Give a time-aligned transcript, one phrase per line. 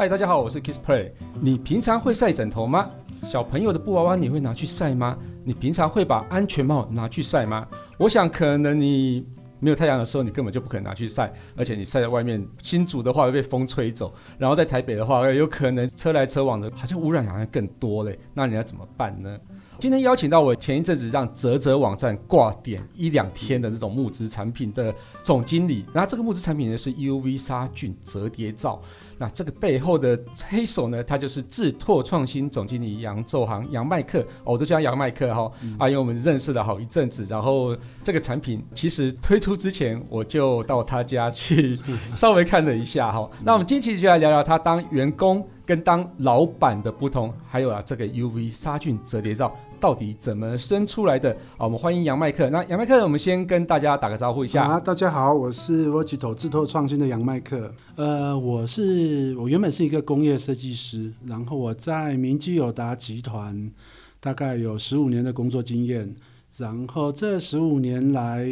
[0.00, 1.10] 嗨，大家好，我是 Kiss Play。
[1.42, 2.88] 你平常会晒枕头吗？
[3.28, 5.14] 小朋友的布娃娃你会拿去晒吗？
[5.44, 7.68] 你平常会把安全帽拿去晒吗？
[7.98, 9.26] 我想可能你
[9.58, 18.18] 没有太阳的时候，你根本就不可能拿去晒，而且你晒在外面，新竹的话会被风吹走，然后在台北的话，有可能车来车往的，好像污染好像更多嘞。
[18.32, 19.38] 那你要怎么办呢？
[19.78, 28.80] 今天邀请到我前一阵子让泽泽网站挂点一两天的这种木质产品的总经理，然后这个木质产品呢是 UV 杀菌折叠罩，
[29.20, 41.78] 那这个背后的黑手呢，他就是智拓创新总经理杨宙航杨麦克，哦，我都叫杨麦克哈，嗯、啊，因为我们认识了好一阵子，然后这个产品其实推出之前我就到他家去
[42.16, 49.56] 稍微看了一下哈，那我们今天其实就来聊聊他当员工跟当老板的不同，还有啊这个 UV 杀菌折叠罩。
[49.78, 51.32] 到底怎么生出来的？
[51.56, 52.50] 好，我们欢迎杨麦克。
[52.50, 54.64] 那杨麦克，我们先跟大家打个招呼一下。
[54.64, 57.72] 啊，大家好，我是 Vogito 智拓创新的杨麦克。
[57.94, 63.70] 呃，我是我原本是一个工业设计师，然后我在明基友达集团
[64.18, 66.12] 大概有十五年的工作经验，
[66.56, 68.44] 然后这十五年来，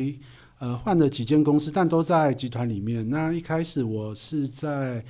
[0.61, 3.11] 呃，换了几间公司，但都在集团里面。
[3.11, 5.05] 那一开始我是在。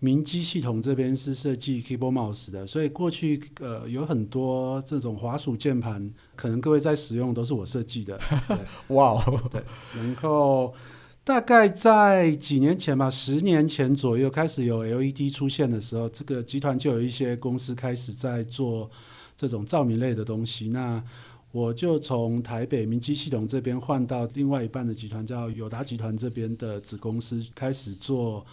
[0.00, 8.20] 明基系统这边是设计 keyboard mouse 的，所以过去呃有很多这种滑鼠键盘，可能各位在使用都是我设计的。
[8.88, 9.62] 哇哦，对。
[9.96, 10.74] 然后
[11.22, 18.90] 大概在几年前吧，十年前左右开始有 LED 出现的时候，这个集团就有一些公司开始在做
[19.34, 20.68] 这种照明类的东西。
[20.68, 21.02] 那
[21.50, 28.44] 我就从台北明基系统这边换到另外一半的集团，叫友达集团这边的子公司，开始做。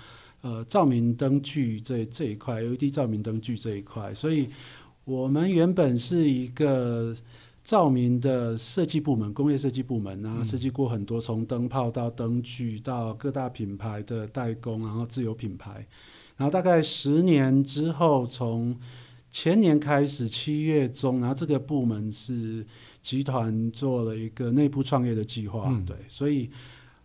[0.42, 4.48] 呃，照明灯具这这一块，LED 照明灯具这一块，所以
[5.06, 7.16] 我们原本是一个
[7.64, 15.86] 照明的设计部门，工业设计部门，然后设计过很多，从灯泡到灯具到各大品牌的代工，然后自有品牌，
[16.38, 18.76] 然后大概十年之后，从
[19.30, 22.66] 前年开始七月中，然后这个部门是
[23.00, 26.50] 集团做了一个内部创业的计划，嗯、对，所以。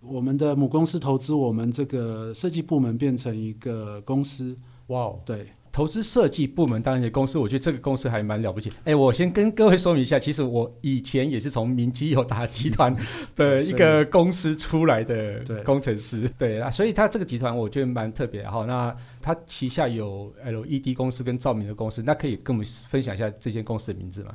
[0.09, 4.57] 我们的母公司投资我们这个设计部门变成一个公司，
[4.89, 8.73] 哇哦，对，投资设计部门当一个公司，我觉得这个公司还蛮了不起。
[8.85, 12.95] 哎，我先跟各位说明一下，其实我以前也是从明基友达集团
[13.35, 18.65] 的一个 公司出来的工程师，对，对啊，所以他这个集团我觉得蛮特别哈。
[18.65, 24.33] 那他旗下有 LED 公司跟照明的公司，那可以跟我们分享一下这间公司的名字吗？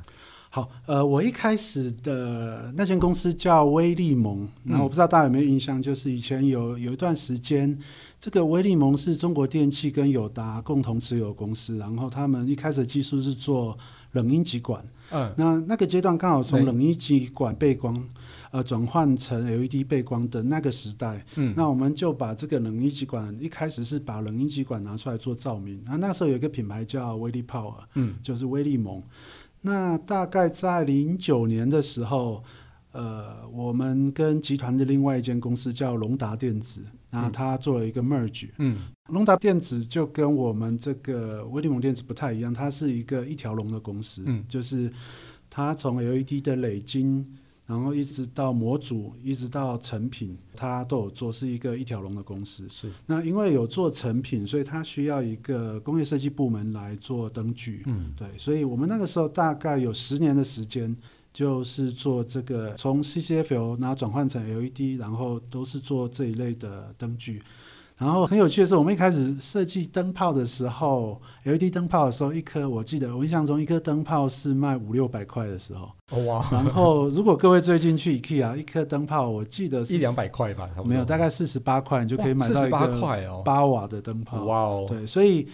[0.54, 7.74] 好，呃，我一开始的那间公司叫威利蒙，那、嗯、我不知道大家有没有印象，就是以前有有一段时间，
[8.20, 13.78] 这个威利蒙是中国电器跟友达共同持有公司，然后他们一开始的技术是做
[14.12, 18.10] 冷阴极管，嗯，那那个阶段刚好从冷阴极管背光，嗯、
[18.52, 29.02] 呃，转换成 LED 背光的那个时代，嗯，那我们就把这个冷阴极管一开始是把冷阴极管拿出来做照明，那那时候有一个品牌叫威利 Power，嗯，就是威利蒙。
[29.62, 32.44] 那大概在零九年的时候，
[32.92, 38.50] 呃，我们跟集团的另外一间公司叫龙达电子，那他做了一个 merge。
[38.58, 38.78] 嗯，
[39.10, 44.92] 龙达电子就跟我们这个威利蒙电子不太一样，它是一个一条龙的公司，嗯，就是
[45.50, 47.26] 它从 LED 的累晶。
[47.72, 52.68] 然后一直到模组，一直到成品，它都有做，是一个一条龙的公司。
[52.70, 52.92] 是。
[53.06, 57.84] 那因为有做成品，所以它需要一个工业设计部门来做灯具。
[57.86, 58.28] 嗯，对。
[58.38, 60.94] 所以我们那个时候大概有十年的时间，
[61.32, 67.42] 就是做这个从 CCFL 然后转换成 LED，然后都是做这一类的灯具。
[68.02, 75.88] 然后很有趣的是，我们一开始设计灯泡的时候，LED 灯泡的时候，一颗我记得我印象中一颗灯泡是卖五六百块的时候。
[76.26, 76.44] 哇！
[76.52, 84.46] 然后如果各位最近去 IKEA，一颗灯泡我记得是一两百块吧，没有，大概四十八块你就可以买到一个八瓦的灯泡。
[84.46, 84.86] 哇哦！
[84.90, 85.48] 对，所以。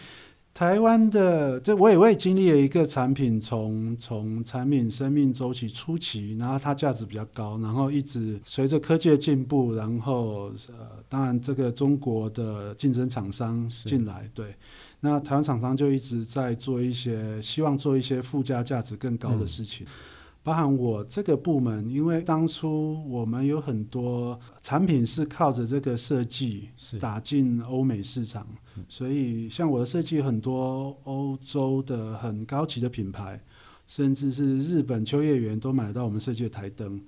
[0.58, 14.56] 台湾的，这我也我也经历了一个产品从从产品生命周期初期，然后它价值比较高，然后一直随着科技的进步，然后呃，当然这个中国的竞争厂商进来，对，
[15.00, 19.86] 那台湾厂商就一直在做一些希望做一些附加价值更高的事情。
[19.86, 19.94] 嗯。
[20.42, 26.70] 包含我这个部门，因为当初我们有很多产品是靠着这个设计
[27.00, 28.48] 打进欧美市场，
[28.88, 33.42] 所以像我的设计，很多欧洲的很高级的品牌，
[33.86, 37.02] 甚至是日本秋叶原都买到我们设计的台灯。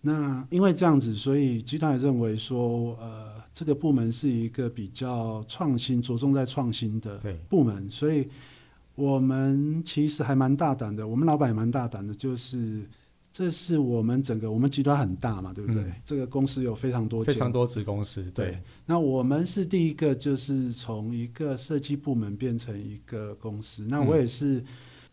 [0.00, 8.28] 那因为这样子，所以集团也认为说，呃，这个部门是一个比较创新、着重在创新的部门，所以。
[8.98, 12.82] 我们其实还蛮大胆的，我们老板也蛮大胆的，就是
[13.36, 15.82] 这是我们整个我们集团很大嘛，对不对？
[15.82, 18.46] 嗯、这个公司有非常多非常多子公司，对。
[18.46, 23.84] 对，那我们是第一个，就是从一个设计部门变成一个公司。
[23.90, 24.64] 那我也是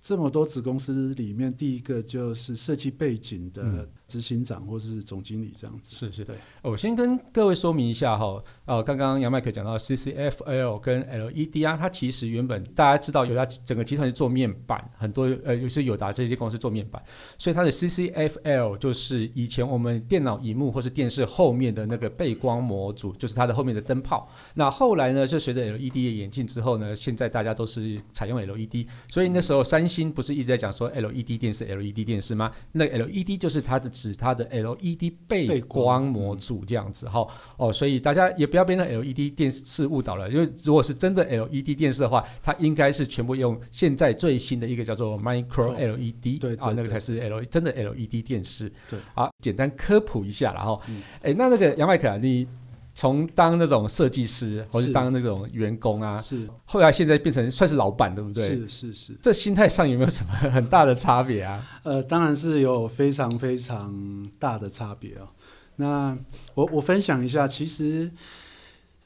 [0.01, 3.89] 这么多子公司里面第一个，就是设计背景的、嗯。
[4.13, 6.35] 执行长或是总经理这样子，是是对。
[6.61, 17.01] 我先跟各位说明一下哈，呃，刚刚杨麦克讲到 CCFL 跟 LED 啊，它其实原本大家知道有达整个集团是做面板，很多呃，尤其是友达这些公司做面板，
[17.39, 24.29] 所以它的 CCFL 就是以前我们电脑荧幕或是电视后面的那个背光模组，就是它的后面的灯泡。
[24.53, 32.51] 那后来呢，就随着 LED 的演进之后呢，现在大家都是采用 LED，所以那时候三星不是一直在讲说 LED 电视 LED 电视吗？
[32.73, 33.89] 那 LED 就是它的。
[34.03, 48.69] 指它的 LED 背光模组这样子哈哦，所以大家也不要被那 LED 电视误导了，因为如果是真的 LED 电视的话，它应该是全部用现在最新的一个叫做 Micro LED，对啊，那个才是 LED 真的 LED 电视。
[48.89, 50.81] 对，啊，简单科普一下然后，
[51.21, 52.45] 哎，那那个杨麦克啊，你。
[52.93, 58.47] 从当那种设计师，或是当那种员工啊，是后来现在变成算是老板，对不对？
[58.49, 61.65] 是是是，这心态上有没有什么很大的差别啊？
[61.83, 65.27] 呃，当然是有非常非常大的差别哦。
[65.75, 66.17] 那
[66.53, 68.11] 我我分享一下，其实。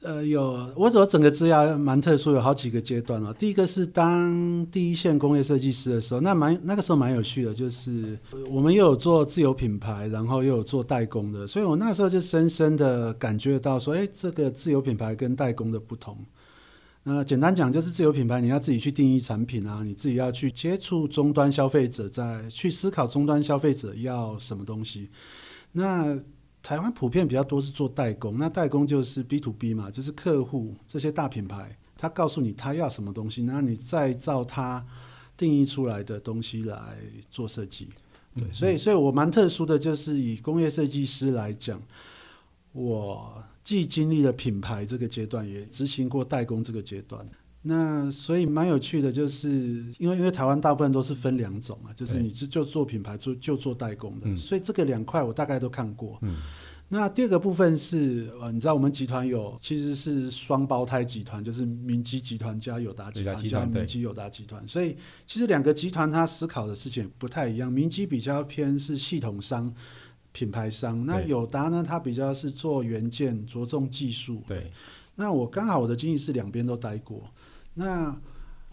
[0.08, 0.42] 呃，有
[0.78, 3.36] 我我整个职涯蛮特殊，有好几个阶段哦。
[3.38, 8.18] 第一个是当第一线工业设计师的时候，那蛮那个时候蛮有趣的，就是
[8.50, 16.18] 我们又有做自有品牌，然后又有做代工的，所以我那时候就深深的感觉到说，哎，这个自有品牌跟代工的不同。
[17.04, 25.10] 那简单讲就是自有品牌，你要自己去定义产品啊，你自己要去接触终端消费者，在去思考终端消费者要什么东西。
[25.74, 26.18] 那
[26.68, 34.86] 台湾普遍比较多是做代工，那代工就是 B to B 嘛，就是客户这些大品牌，他告诉你他要什么东西，那你再照他
[35.38, 36.98] 定义出来的东西来
[37.30, 37.88] 做设计。
[38.36, 41.82] 对，嗯、所以，所以我蛮特殊的就是以工业设计师来讲，
[42.74, 47.26] 我既经历了品牌这个阶段，也执行过代工这个阶段。
[47.64, 49.50] 那所以蛮有趣的，就是
[49.98, 56.18] 因为因为台湾大部分都是分两种嘛，就是你是就做品牌做就做代工的，嗯、所以这个两块我大概都看过。
[56.22, 56.38] 嗯、
[56.88, 64.96] 那第二个部分是呃，你知道我们集团有其实是双胞胎集团，就是明基集团加友达集团加明基友达集团，所以
[65.26, 67.70] 其实两个集团它思考的事情不太一样。
[67.70, 69.74] 明基比较偏是系统商、
[70.32, 74.42] 品牌商，那友达呢，它比较是做元件，着重技术。
[74.48, 74.72] 对，
[75.16, 77.24] 那我刚好我的经历是两边都待过。
[77.78, 78.16] 那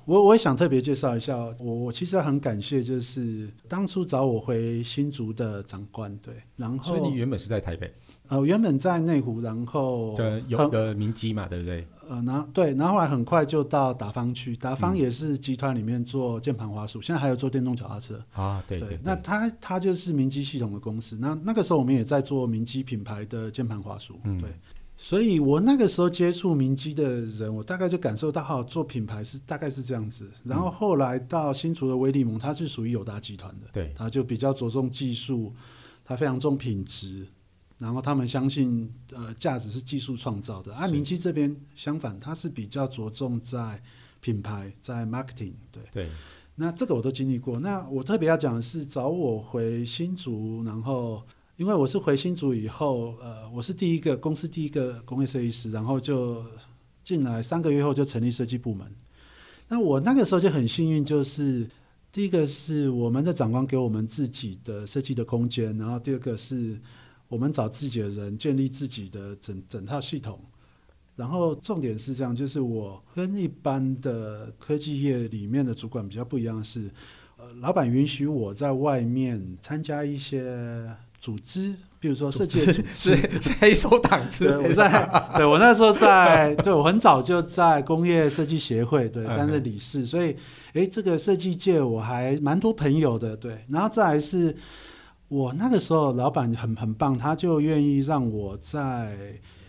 [0.06, 7.90] 我我也想特别介绍一下，我我其实很感谢，就是当初找我回新竹的长官，对，然后所以你原本是在台北，
[8.28, 11.86] 呃，原本在内湖，然后对，有个明基嘛，对不对？
[12.06, 24.50] 呃，然后对，然后后来很快就到达方去，达方也是集团里面做键盘滑鼠，嗯、现在还有做电动脚踏车啊，对对，对，对，那他他就是明基系统的公司，那那个时候我们也在做明基品牌的键盘滑鼠，嗯，对。
[24.96, 30.30] 所以我那个时候接触明基的人，我大概就感受到，哈，做品牌是大概是这样子。
[30.44, 35.52] 然后后来到新竹的威利蒙，它是属于友达集团的，对，它就比较着重技术，
[36.04, 37.26] 它非常重品质，
[37.78, 40.72] 然后他们相信，呃，价值是技术创造的。
[40.74, 43.82] 而、啊、明基这边相反，它是比较着重在
[44.20, 46.08] 品牌，在 marketing，对对。
[46.54, 47.58] 那这个我都经历过。
[47.58, 51.24] 那我特别要讲的是，找我回新竹，然后。
[51.56, 56.44] 因为我是回新竹以后，呃，我是第一个公司第一个工业设计师，然后就
[57.04, 58.84] 进来三个月后就成立设计部门。
[59.68, 61.70] 那我那个时候就很幸运，就是
[62.10, 66.76] 第一个是我们的长官给我们自己的设计的空间，然后第二个是
[67.28, 70.40] 我们找自己的人建立自己的整整套系统。
[71.14, 76.90] 然后重点是这样，就是我跟一般的科技业里面的主管比较不一样的是，
[77.60, 80.90] 老板允许我在外面参加一些。
[81.24, 83.16] 组织，比如说设计组织
[83.58, 84.60] 黑手党之类的。
[84.60, 90.36] 我在，对我那时候在，对我很早就在工业设计协会对担任理事，所以
[90.74, 93.64] 诶，这个设计界我还蛮多朋友的，对。
[93.70, 94.54] 然后再来是，
[95.28, 99.16] 我那个时候老板很很棒，他就愿意让我在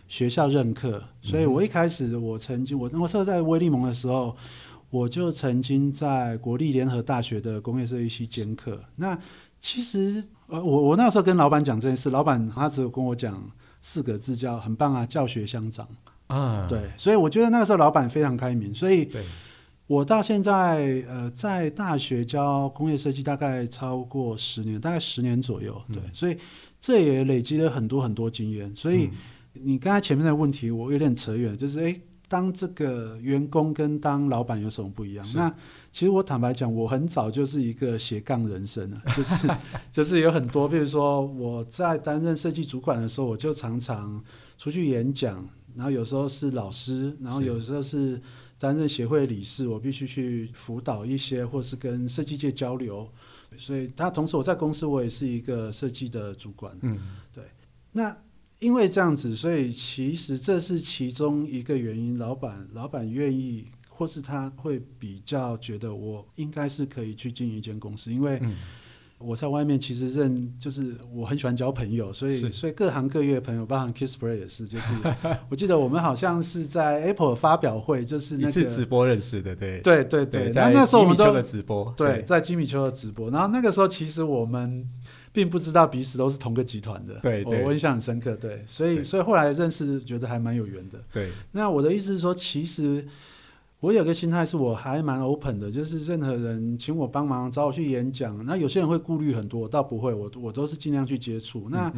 [0.09, 4.35] 学校任课，所以我一开始我曾经我那时候在威利蒙的时候，
[4.89, 8.77] 我就曾经在国立联合大学的工业设计系兼课。
[8.97, 9.17] 那
[9.57, 10.21] 其实。
[10.47, 13.41] 呃，我我那时候跟老板讲这件事，老板他只有跟我讲
[13.81, 15.87] 四个字，叫“很棒啊，教学相长”
[16.27, 19.09] 啊，对，所以我觉得那个时候老板非常开明，所以
[19.87, 26.37] 我到现在呃在大学教工业设计大概超过十年，大概十年左右，对，嗯、所以
[26.79, 28.75] 这也累积了很多很多经验。
[28.75, 29.09] 所以
[29.53, 35.25] 你刚才前面的问题我有点扯远，就是诶，当这个员工跟当老板有什么不一样？
[35.35, 35.53] 那
[35.91, 39.47] 其实我坦白讲，我很早就是一个斜杠人生了， 就是
[39.91, 44.23] 就是有很多，比如说我在担任设计主管的时候，我就常常
[44.57, 48.21] 出去演讲，然后有时候是老师，然后有时候是
[48.57, 53.07] 担任协会理事，我必须去辅导一些，或是跟设计界交流。
[53.57, 56.77] 所以，他同时我在公司，我也是一个设计的主管。
[56.81, 56.99] 嗯，
[57.33, 57.41] 对。
[57.93, 58.13] 那
[58.65, 62.17] 因为这样子，所以其实这是其中一个原因。
[62.17, 68.39] 老板，老板愿意，或是他会比较觉得我应该是可以去经营一间公司，因为。
[68.41, 68.55] 嗯
[69.17, 74.93] 我在外面其实认就是我很喜欢交朋友，所以所以各行各业的朋友，包含 Kissplay 也是，就是
[75.47, 80.51] 我记得我们好像是在 Apple 发表会，就是那个是直播认识的，对对对对。
[80.51, 83.31] 那那时候我们都的直播，对，在金米秋的直播。
[83.31, 84.85] 然后那个时候其实我们
[85.35, 91.29] 并不知道彼此都是同个集团的，对，对我印象很深刻，对，所以所以后来认识觉得还蛮有缘的，对。
[91.51, 93.05] 那我的意思是说，其实。
[93.81, 101.67] 我有个心态是我还蛮 open 的，就是任何人请我帮忙找我去演讲，那有些人会顾虑很多，我倒不会，我我都是尽量去接触。
[101.69, 101.91] 那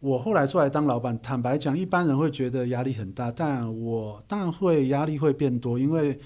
[0.00, 6.18] 我后来出来当老板，坦白讲，一般人会觉得压力很大，但我当然会压力会变多，因为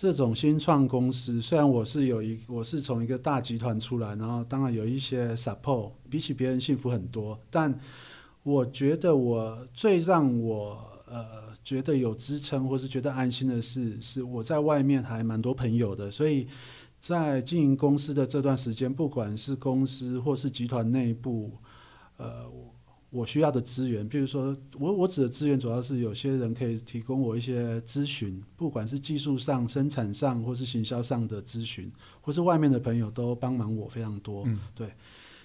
[0.00, 7.78] 这种新创公司，虽然我是有一我是从一个大集团出来，然后当然有一些 support，比起别人幸福很多，但
[8.42, 11.50] 我觉得我最让我呃。
[11.62, 16.48] 觉得有支撑或是觉得安心的事，是我在外面还蛮多朋友的，所以
[16.98, 21.52] 在经营公司的这段时间，不管是公司或是集团内部，
[22.16, 22.50] 呃，
[23.10, 31.90] 我需要的资源，比如说我我指的资源，主要是有些人可以提供我一些咨询，不管是技术上、生产上或是行销上的咨询，
[32.20, 34.44] 或是外面的朋友都帮忙我非常多。
[34.46, 34.92] 嗯，对。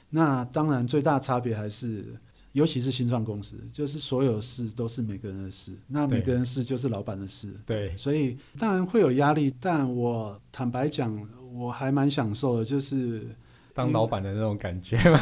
[0.10, 2.16] 那当然最大差别还是。
[2.56, 7.54] 尤其是新创公司，就是所有事都是每个人的事，那每个人事就是老板的事。
[7.66, 11.14] 对，所以当然会有压力，但我坦白讲，
[11.54, 13.28] 我还蛮享受的，就是
[13.76, 15.20] 当老板的那种感觉吗。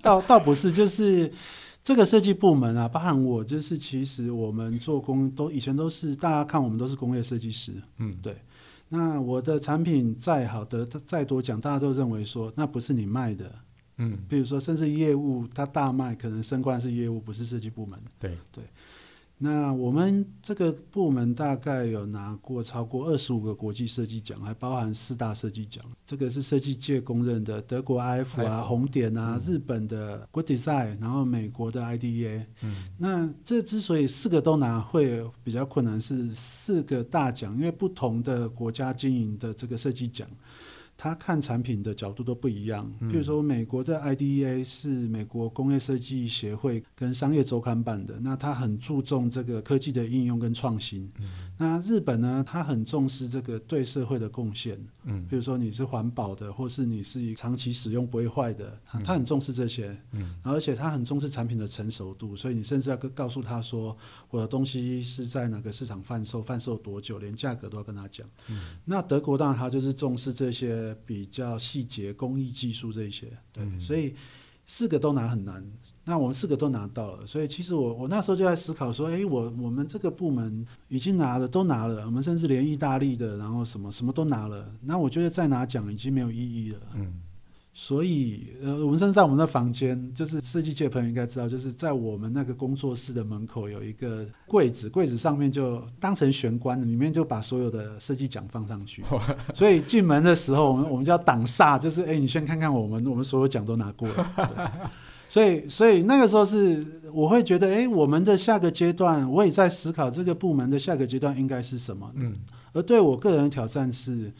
[0.00, 1.30] 倒倒不是，就是
[1.82, 7.72] 这个设计部门啊，包含我，就是其实我们做工都以前都是大家看我们都是工业设计师。
[7.98, 8.36] 嗯，对。
[8.88, 13.50] 那我的产品再好得再多奖，大家都认为说那不是你卖的。
[13.98, 17.98] 嗯，比如说，甚至业务它大卖，可能升官是业务，不是设计部门。
[18.18, 18.64] 对对。
[19.38, 25.84] 那我们这个部门大概有拿过超过二十五个国际设计奖，还包含四大设计奖。
[26.06, 32.44] 这个是设计界公认的，德国 IF 啊、红点啊、嗯、日本的 Good Design，然后美国的 IDEA。
[32.62, 32.84] 嗯。
[32.98, 40.28] 那这之所以四个都拿会比较困难，是四个大奖，因为不同的国家经营的这个设计奖。
[41.02, 51.10] 他看产品的角度都不一样，比如说美国的 IDEA 是美国工业设计协会跟商业周刊办的，那他很注重这个科技的应用跟创新。
[51.58, 63.96] 那日本呢，他很重视这个对社会的贡献，嗯，比如说你是环保的，或是你是长期使用不会坏的，他很重视这些，嗯，而且他很重视产品的成熟度，所以你甚至要告诉他说，
[64.30, 68.26] 我的东西是在哪个市场贩售，贩售多久，连价格都要跟他讲。
[68.48, 68.76] 嗯。
[68.84, 70.96] 那德国当然他就是重视这些。
[71.04, 74.14] 比较细节、工艺技术这一些，对，嗯、所以
[74.64, 75.64] 四个都拿很难。
[76.04, 84.66] 那我们四个都拿到了，所以其实我我那时候就在思考说，诶，我我们这个部门已经拿了，都拿了，我们甚至连意大利的，然后什么什么都拿了。
[84.82, 86.78] 那我觉得再拿奖已经没有意义了。
[86.94, 87.20] 嗯。
[87.74, 99.02] 所以，呃，我们甚至在我们的房间，就是设计界朋友应该知道，就是在我们那个工作室的门口有一个柜子，柜子上面就当成玄关的，里面就把所有的设计奖放上去。
[99.54, 104.90] 所以进门的时候，我们我们叫挡煞，就是哎、欸，你先看看我们，我们所有奖都拿过了。
[105.32, 112.12] 所以，所以那个时候是我会觉得，哎、欸，我们的下个阶段，我也在思考这个部门的下个阶段应该是什么。
[112.16, 112.36] 嗯，
[112.74, 114.30] 而对我个人的挑战是，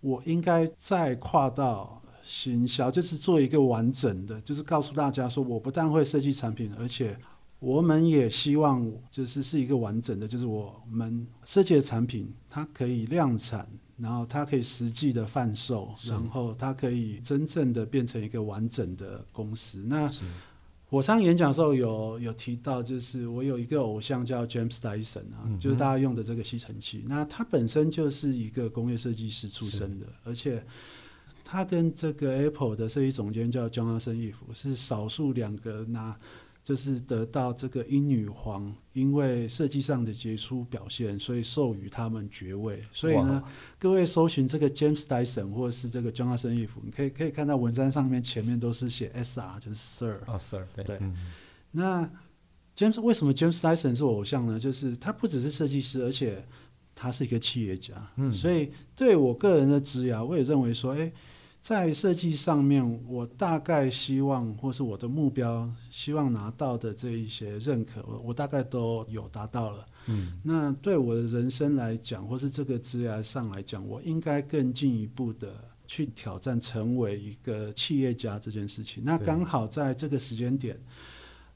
[0.00, 2.00] 我应该再跨到。
[2.24, 7.14] 行销就是做一个完整的，就是告诉大家说，我不但会设计产品，而且
[7.58, 13.68] 我们也希望就是是一个完整的，就是我们设计的产品，它可以量产，
[14.02, 19.78] 然后它可以实际的贩售，然后它可以真正的变成一个完整的公司。
[19.86, 20.10] 那
[20.90, 30.62] 我上演讲的时候有有提到，就是我有一个偶像叫 James Dyson 啊，嗯、就是大家用的这个吸尘器，那他本身就是一个工业设计师出身的，而且。
[31.44, 36.16] 他跟这个 Apple 的设计总监叫 Jonathan Ive，是少数两个拿，
[36.64, 42.82] 就是得到这个英女皇因为设计上的杰出表现，所以授予他们爵位。
[42.92, 43.42] 所以呢，
[43.78, 50.20] 各位搜寻这个 James Dyson 或者是这个 Jonathan Ive，你可以可以看到文章上面前面都是写 Sir，就是 Sir。
[50.26, 50.84] 哦，Sir，对。
[50.84, 50.98] 对。
[51.00, 51.16] 嗯、
[51.72, 52.10] 那
[52.76, 54.58] James 为什么 James Dyson 是我偶像呢？
[54.58, 56.46] 就是他不只是设计师，而且
[56.94, 57.94] 他是一个企业家。
[58.16, 61.12] 嗯，所以对我个人的职涯，我也认为说，哎，
[61.62, 69.86] 在设计上面，我大概希望或是我的目标，希望拿到的这一些认可，我我大概都有达到了。
[70.08, 75.54] 嗯，那对我的人生来讲，或是这个职业上来讲，我应该更进一步的
[75.86, 79.04] 去挑战成为一个企业家这件事情。
[79.04, 80.76] 那刚好在这个时间点。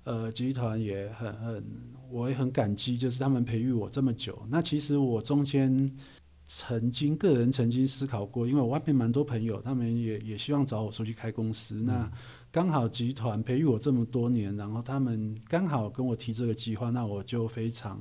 [0.04, 1.64] 呃，集团也很很，
[2.08, 4.40] 我也很感激，就是他们培育我这么久。
[4.48, 5.90] 那其实我中间
[6.46, 11.76] 曾经个人曾经思考过，因为我外面蛮多朋友，他们也也希望找我出去开公司。
[11.76, 12.10] 嗯、那
[12.50, 18.00] 刚好集团培育我这么多年，然后他们刚好跟我提这个计划，那我就非常。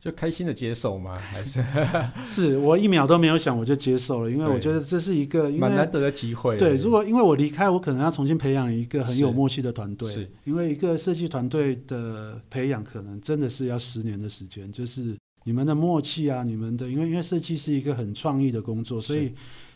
[0.00, 1.14] 就开心的接受吗？
[1.14, 1.62] 还是
[2.24, 6.56] 是我一秒都没有想，我就接受了，因为我觉得这是一个蛮难得的机会。
[6.56, 10.10] 对，如果因为我离开，我可能要重新培养一个很有默契的团队。
[10.10, 14.72] 是，因为一个设计团队的培养，可能真的是要十年的时间。
[14.72, 15.14] 就是
[15.50, 19.32] 你们的默契啊，你们的，因为因为设计是一个很创意的工作，所以。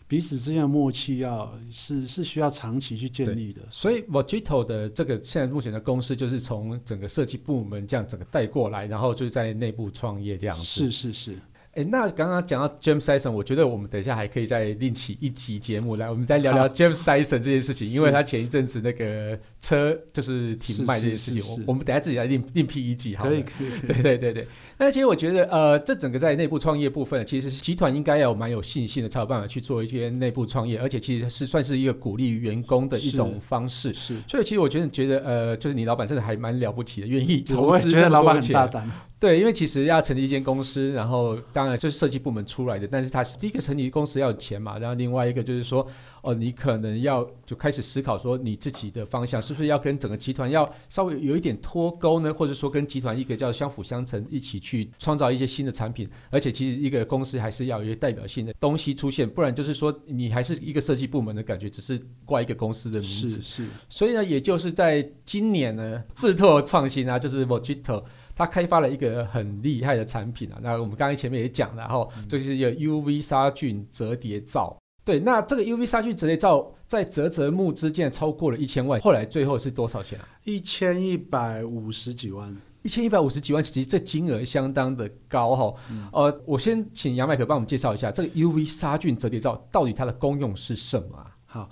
[0.06, 10.62] 彼此之间的默契要是是需要长期去建立的，所以 Vogito 的这个现在目前的公司就是从整个设计部门这样整个带过来，然后就在内部创业这样子。
[10.62, 11.38] 是是是。
[11.74, 23.68] 哎，那刚刚讲到 James Dyson，我觉得我们等一下还可以再另起一集节目来，我们再聊聊 James Dyson 这件事情，因为他前一阵子那个车就是停卖这件事情，我我们等一下自己来另另辟一集好，可以可以。
[23.86, 24.46] 对对对对。
[24.78, 33.92] 那其实我觉得，呃，这整个在内部创业部分，其实集团应该要有蛮有信心的，才有办法去做一些内部创业，而且其实是算是一个鼓励员工的一种方式。
[33.92, 34.14] 是。
[34.14, 37.86] 是所以其实我觉得，觉得呃，就是你老板真的还蛮了不起的，愿意投资。
[37.88, 38.88] 我觉得老板很大胆。
[39.24, 45.86] 对，因为其实要成立一间公司，然后当然就是设计部门出来的，但是它是第一个成立公司要有钱嘛，然后另外一个就是说，
[46.20, 52.34] 哦，你可能要就开始思考说，你自己的方向是不是要跟整个集团要稍微有一点脱钩呢？
[52.34, 63.28] 或者说跟集团一个叫相辅相成，一起去创造一些新的产品，而且其实一个公司还是要有一些代表性的东西出现，不然就是说你还是一个设计部门的感觉，只是挂一个公司的名字。
[63.28, 63.66] 是是。
[63.88, 68.04] 所以呢，也就是在今年呢，智拓创新啊，就是 Mojito
[68.34, 74.76] 他开发了一个很厉害的产品啊，那我们刚才前面也讲了，然后就是有 UV 杀菌折叠罩。
[75.04, 80.26] 对，那这个 UV 杀菌折叠罩在啧啧募资竟然超过了一千万，后来最后是多少钱啊？
[80.44, 82.56] 一千一百五十几万。
[82.82, 85.74] 一千一百五十几万，其实这金额相当的高哈。
[85.90, 91.36] 嗯、呃，我先请杨麦可帮我们介绍一下这个 UV 杀菌折叠罩到底它的功用是什么啊？
[91.46, 91.70] 好。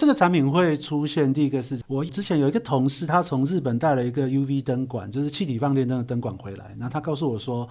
[0.00, 6.74] 这个产品会出现，第一个是我之前有一个同事，他从日本带了一个 UV 灯管，就是气体放电灯的灯管回来。
[6.78, 7.68] 然后他告诉我说，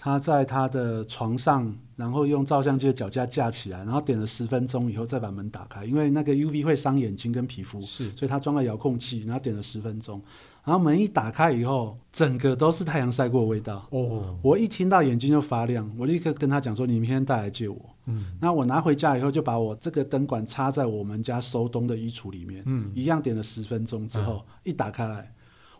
[0.00, 10.22] 他在他的床上，然后用照相机的脚架架起来，然后点了十分钟以后再把门打开，因为那个 UV 会伤眼睛跟皮肤，是，所以他装了遥控器，然后点了十分钟。
[10.64, 13.86] 然后门一打开以后，整个都是太阳晒过的味道。
[13.90, 22.62] 哦，我一听到眼睛就发亮，我立刻跟他讲说：“你明天带来借我。”嗯，那我拿回家以后，就把我这个灯管插在我们家收东的衣橱里面。
[22.66, 25.32] 嗯，一样点了十分钟之后，嗯、一打开来，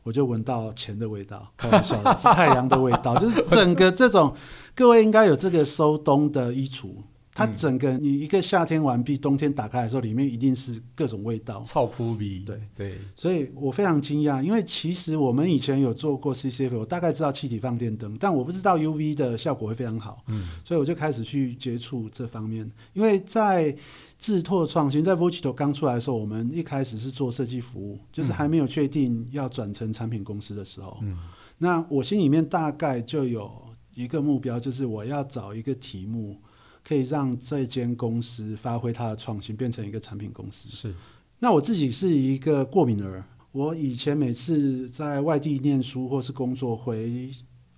[0.09, 1.53] 我就闻到钱的味道。
[1.55, 4.35] 开玩笑的，是太阳的味道，就是 整个这种，
[4.75, 6.89] 各位应该有这个收冬的衣橱。
[7.35, 12.41] 它整个你一个夏天完毕，冬天打开的时候，里面一定是各种味道，臭扑鼻。
[12.41, 20.25] 对对，对所以我非常惊讶，因为其实我们以前有做过 CCF，我大概知道气体放电灯，但我不知道 UV 的效果会非常好。
[20.29, 22.69] 嗯，所以我就开始去接触这方面。
[22.95, 23.77] 因为在
[24.19, 30.99] 智拓创新，在 Mojito 刚出来的时候，我们一开始是做设计服务，就是还没有确定要转成产品公司的时候。
[31.03, 31.17] 嗯，
[31.59, 33.51] 那我心里面大概就有
[33.95, 36.37] 一个目标，就是我要找一个题目。
[36.85, 40.71] 可以让这间公司发挥它的创新，变成一个产品公司。
[40.71, 40.95] 是，
[41.39, 43.23] 那我自己是一个过敏儿。
[43.53, 47.31] 我以前每次在外地念书或是工作回，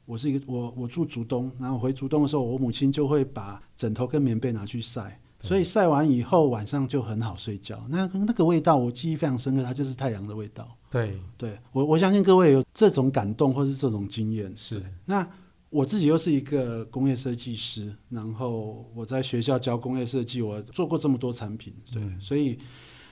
[0.06, 7.84] 我是一个我我住竹东，然后回竹东的时候，我母亲就会把枕头跟棉被拿去晒，对所以晒完以后晚上就很好睡觉。
[7.88, 10.68] 那那个味道我记忆非常深刻，它就是太阳的味道。
[10.90, 14.52] 对，对我我相信各位有这种感动或是这种经验。
[14.56, 15.28] 是，那。
[15.72, 22.58] 我自己又是一个工业设计师，然后我在学校教工业设计，我做过这么多产品，对，嗯、所以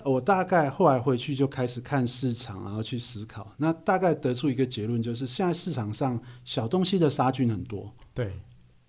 [0.03, 8.33] 我大概后来回去就开始看市场，然后去思考，那大概得出一个结论，就是现在市场上小东西的杀菌很多，对，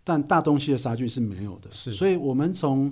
[0.04, 2.91] 但大东西的杀菌是没有的，是，所以我们从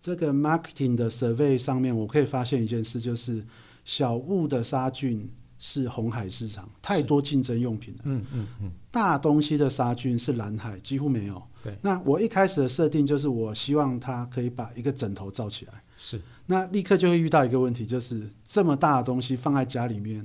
[0.00, 3.44] 这个 marketing 的 survey 上面，我可以发现一件事，就是
[3.84, 5.30] 小物的杀菌。
[5.60, 8.02] 是红海市场，太多竞争用品了。
[8.04, 8.70] 嗯嗯嗯。
[8.92, 11.42] 大东西的杀菌是蓝海，几乎没有。
[11.64, 11.76] 对。
[11.82, 15.82] 那我一开始的设定就是，我希望它可以把一个枕头罩起来。
[15.96, 16.20] 是。
[16.46, 20.24] 那立刻就会遇到一个问题，就是这么大的东西放在家里面，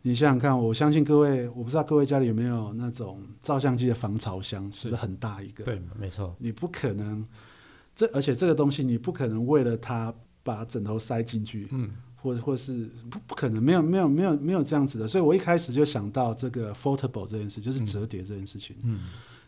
[0.00, 5.62] 你想想看，我相信各位，我不知道各位家里有没有那种照相机的防潮箱，是不是很大一个？
[5.62, 6.34] 对，没错。
[6.38, 7.22] 你不可能，
[8.00, 15.06] 这而且这个东西你不可能为了它把枕头塞进去，嗯，或或是不不可能，没有没有没有没有这样子的。
[15.06, 18.94] 所以我一开始就想到这个 foldable 这件事，就是折叠这件事情，嗯。
[18.94, 19.00] 嗯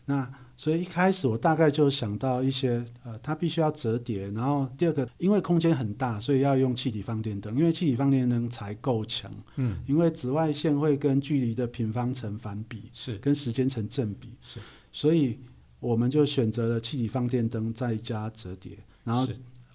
[0.05, 13.17] 那所以一开始我大概就想到一些，呃，它必须要折叠，然后第二个，因为空间很大，所以要用气体放电灯，因为气体放电灯才够强，嗯，因为紫外线会跟距离的平方成反比，是。
[13.19, 14.59] 跟时间成正比，是，
[14.91, 15.39] 所以
[15.83, 18.71] 我们就选择了气体放电灯再加折叠，
[19.03, 19.27] 然后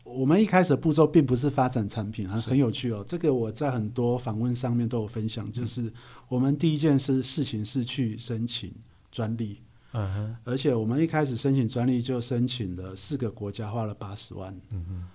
[0.04, 5.92] 我们一开始的步骤并不是发展产品，很很有趣哦，这个我在很多访问上面都有分享，就是
[6.26, 8.72] 我们第一件事事情是去申请
[9.12, 9.58] 专利。
[9.92, 14.54] 嗯哼，而且我们一开始申请专利就申请了四个国家，花了八十万。
[14.70, 15.06] 嗯哼，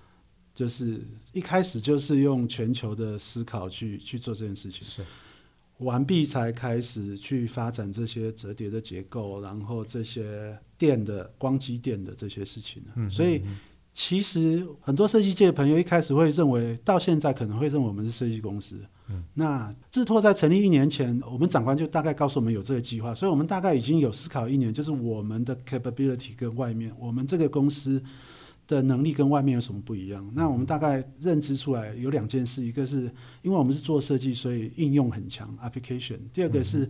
[0.53, 1.01] 就是
[1.31, 5.03] 一开始就是用全球的思考去去做这件事情，是。
[5.79, 12.83] 完毕才开始去发展这些折叠的结构，然后这些电的光机电的这些事情。
[12.95, 13.41] 嗯，所以。
[13.95, 18.75] 其实很多设计界的朋友一开始会认为，到现在可能会认为我们是设计公司。
[19.07, 28.01] 嗯，那智拓在成立一年前，我们长官就大概告诉我们有这个计划，所以我们大概已经有思考一年，就是我们的 capability 跟外面，我们这个公司
[28.65, 30.27] 的能力跟外面有什么不一样？
[30.33, 33.01] 那我们大概认知出来有两件事，一个是
[33.43, 36.89] 因为我们是做设计，所以应用很强 application；第二个是。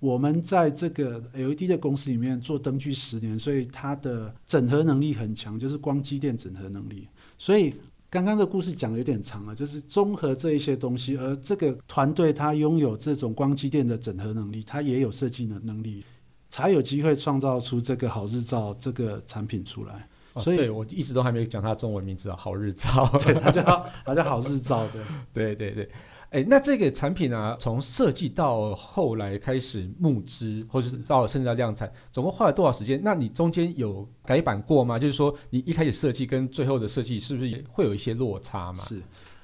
[0.00, 7.08] 我们在这个 LED 的公司里面做灯具十年，所以它的整合能力很强，就是光机电整合能力。
[7.36, 7.74] 所以
[8.08, 16.04] 刚刚的故事讲的有点长了，就是综合这一些东西，而这个团队它拥有这种光机电的整合能力，它也有设计的能力，
[16.48, 20.08] 才有机会创造出这个好日照这个产品出来。
[20.36, 25.90] 所以，我一直都还没有讲它中文名字啊，好日照，对，它叫它叫好日照的，对对 对。
[26.30, 33.00] 哎，那这个产品啊，从设计到后来开始募资，或是到甚至到量产，总共花了多少时间？
[33.02, 34.98] 那你中间有改版过吗？
[34.98, 38.84] 就是说，你一开始设计跟最后的设计，是不是也会有一些落差嘛？
[38.84, 39.00] 是，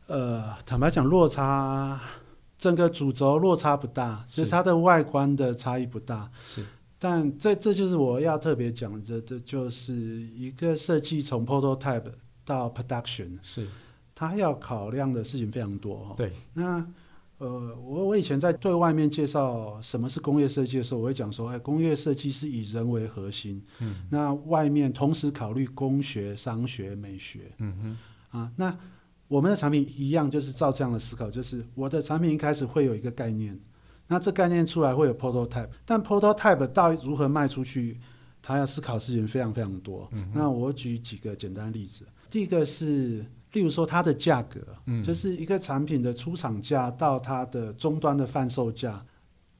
[0.08, 1.98] 呃，坦白讲，落差
[2.58, 6.30] 整个主轴落差不大，就是它的外观的差异不大。
[6.44, 6.66] 是，
[6.98, 12.12] 但这这就是我要特别讲的，这就是一个设计从 prototype
[12.44, 13.66] 到 production 是。
[14.14, 16.14] 他要考量的事情非常多哈。
[16.16, 16.86] 对，那
[17.38, 23.60] 呃，我我以前在对外面介绍什么是工业设计的时候，我会讲说，哎，工业设计是以人为核心。
[23.80, 24.06] 嗯。
[24.08, 27.52] 那外面同时考虑工学、商学、美学。
[27.58, 27.98] 嗯
[28.30, 28.38] 哼。
[28.38, 28.78] 啊，那
[29.26, 33.60] 我们的产品一样，就是照这样的思考，就是我的产品一开始会有一个概念，
[34.06, 37.98] 那这概念出来会有 prototype，但 prototype 到如何卖出去，
[38.40, 40.08] 他要思考的事情非常非常多。
[40.12, 40.30] 嗯。
[40.32, 43.26] 那我举几个简单的例子，第一个是。
[43.54, 49.02] 例如说，它的价格，嗯，就是一个产品的出厂价到它的终端的贩售价，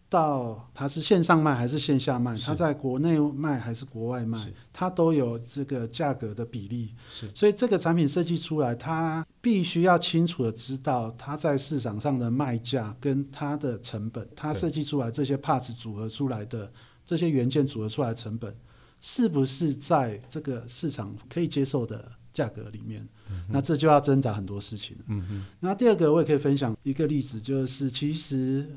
[0.09, 6.93] 到它是线上卖还是线下卖，它在国内卖还是国外卖，它都有这个价格的比例。
[7.09, 16.71] 是，所以这个产品设计出来，它必须要清楚的知道它在市场上的卖价跟它的成本，它设计出来这些 parts 组合出来的
[17.05, 18.55] 这些元件组合出来的成本，
[19.01, 23.09] 是不是在这个市场可以接受的价格里面？
[23.49, 24.95] 那这就要挣扎很多事情。
[25.07, 25.45] 嗯嗯。
[25.61, 28.69] 那第二个我也可以分享一个例子，就是其实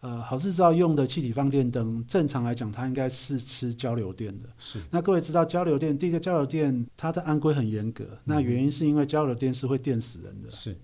[0.00, 4.44] 呃，好日照用的气体放电灯，正常来讲它应该是吃交流电的。
[4.58, 4.78] 是。
[4.90, 10.50] 那各位知道交流电，第一个交流电它的安规很严格，那原因是因为交流电是会电死人的。
[10.50, 10.76] 是。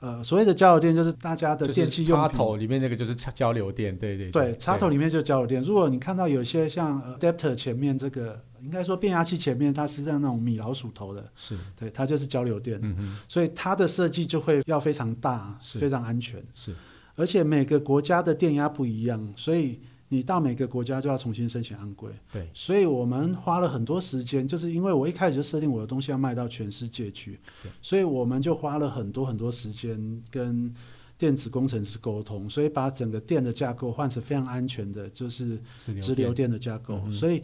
[0.00, 4.52] 呃，所谓的交流电就是大家的电器用插头里面那个就是交流电，对对对。
[4.52, 5.62] 对，插头里面就是交流电。
[5.62, 8.40] 如果你看到有些像 adapter 前面这个。
[8.60, 16.74] 应该说变压器前面它是像那种米老鼠头的，是对，它就是交流电，嗯，所以它的设计就会要非常大，非常安全，是，
[17.14, 19.78] 而且每个国家的电压不一样，所以
[20.08, 30.74] 你到每个国家就要重新申请安规，对，所以我们花了很多时间，就是因为我一开始就设定我的东西要卖到全世界去，对，所以我们就花了很多很多时间跟
[31.16, 35.60] 电子工程师沟通，所以把整个电的架构换成非常安全的，就是
[36.00, 37.42] 直流电的架构，嗯，所以。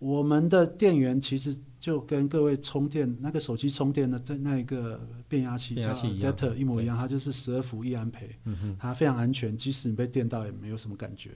[0.00, 8.34] 我们的电源其实就跟各位充电那个手机充电的在那一个变压器叫 adapter 一模一样，它就是十二伏一安培，
[8.78, 11.32] 它非常安全，即使你被电到也没有什么感觉。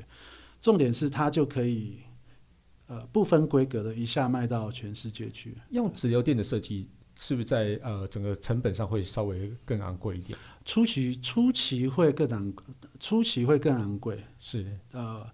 [0.64, 1.98] 重点是它就可以
[2.86, 5.54] 呃不分规格的一下卖到全世界去。
[5.68, 10.38] 用直流电的设计是不是在呃整个成本上会稍微更昂贵一点？
[10.64, 12.50] 初期初期会更昂，
[12.98, 15.26] 初期会更昂贵，是呃。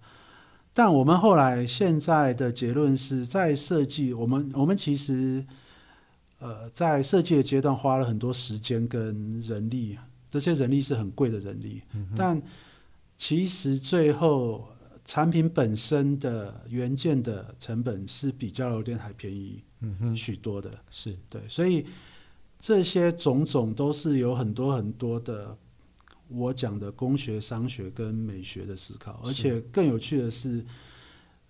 [0.73, 5.45] 但我们后来现在的结论是在设计，我们我们其实，
[6.39, 9.97] 呃，在设计的阶段花了很多时间跟人力，
[10.29, 11.81] 这些人力是很贵的人力。
[11.93, 12.41] 嗯、但
[13.17, 14.67] 其实最后
[15.11, 21.17] 产品本身的原件的成本是比交流电还便宜，嗯哼，许多的，是。
[21.29, 21.85] 对，所以
[22.57, 25.57] 这些种种都是有很多很多的
[26.29, 30.65] 我讲的工学、商学跟美学的思考，而且更有趣的是。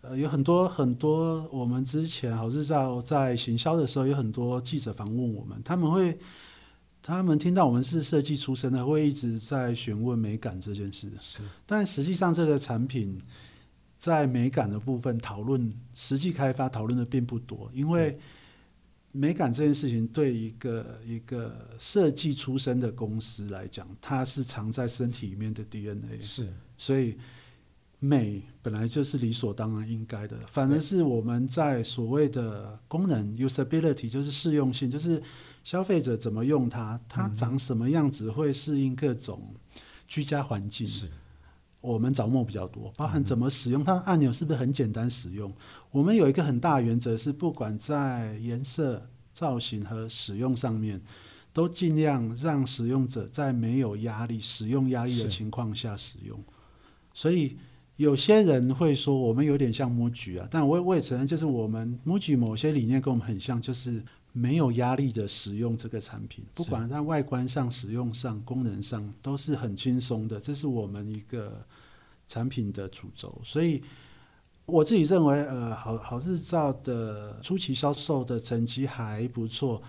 [0.02, 6.18] 呃，有很多很多，我们之前好日照在行销的时候，有很多记者访问我们，他们会，
[7.04, 11.12] 他们听到我们是设计出身的，会一直在询问美感这件事。
[11.20, 13.22] 是，但实际上这个产品
[14.02, 18.18] 在美感的部分讨论，实际开发讨论的并不多，因为
[19.12, 26.20] 美感这件事情对一个一个设计出身的公司来讲，它是藏在身体里面的 DNA。
[26.20, 27.16] 是，所以。
[28.04, 35.22] 美本来就是理所当然应该的，反而是我们在所谓的功能 usability，就是适用性，就是
[35.64, 39.54] 消费者怎么用它，它长什么样子会适应各种
[40.08, 40.88] 居家环境。
[40.88, 41.08] 是，
[41.82, 45.52] 我们着墨比较多，包含怎么使用它的按钮是不是很简单使用。
[45.92, 51.02] 我们有一个很大的原则是，不管在颜色、造型和使用上面，
[51.52, 56.40] 都尽量让使用者在没有压力、使用压力的情况下使用。
[57.14, 57.58] 所以。
[57.98, 71.66] 有些人会说我们有点像 MUJI 啊，但我我也承认，就是我们 MUJI 某些理念跟我们很像，就是没有压力的使用这个产品，不管在外观上、使用上、功能上都是很轻松的，这是我们一个
[72.28, 73.42] 产品的主轴。
[73.44, 73.84] 所以
[74.66, 79.82] 我自己认为，呃，好好日照的初期销售的成绩还不错，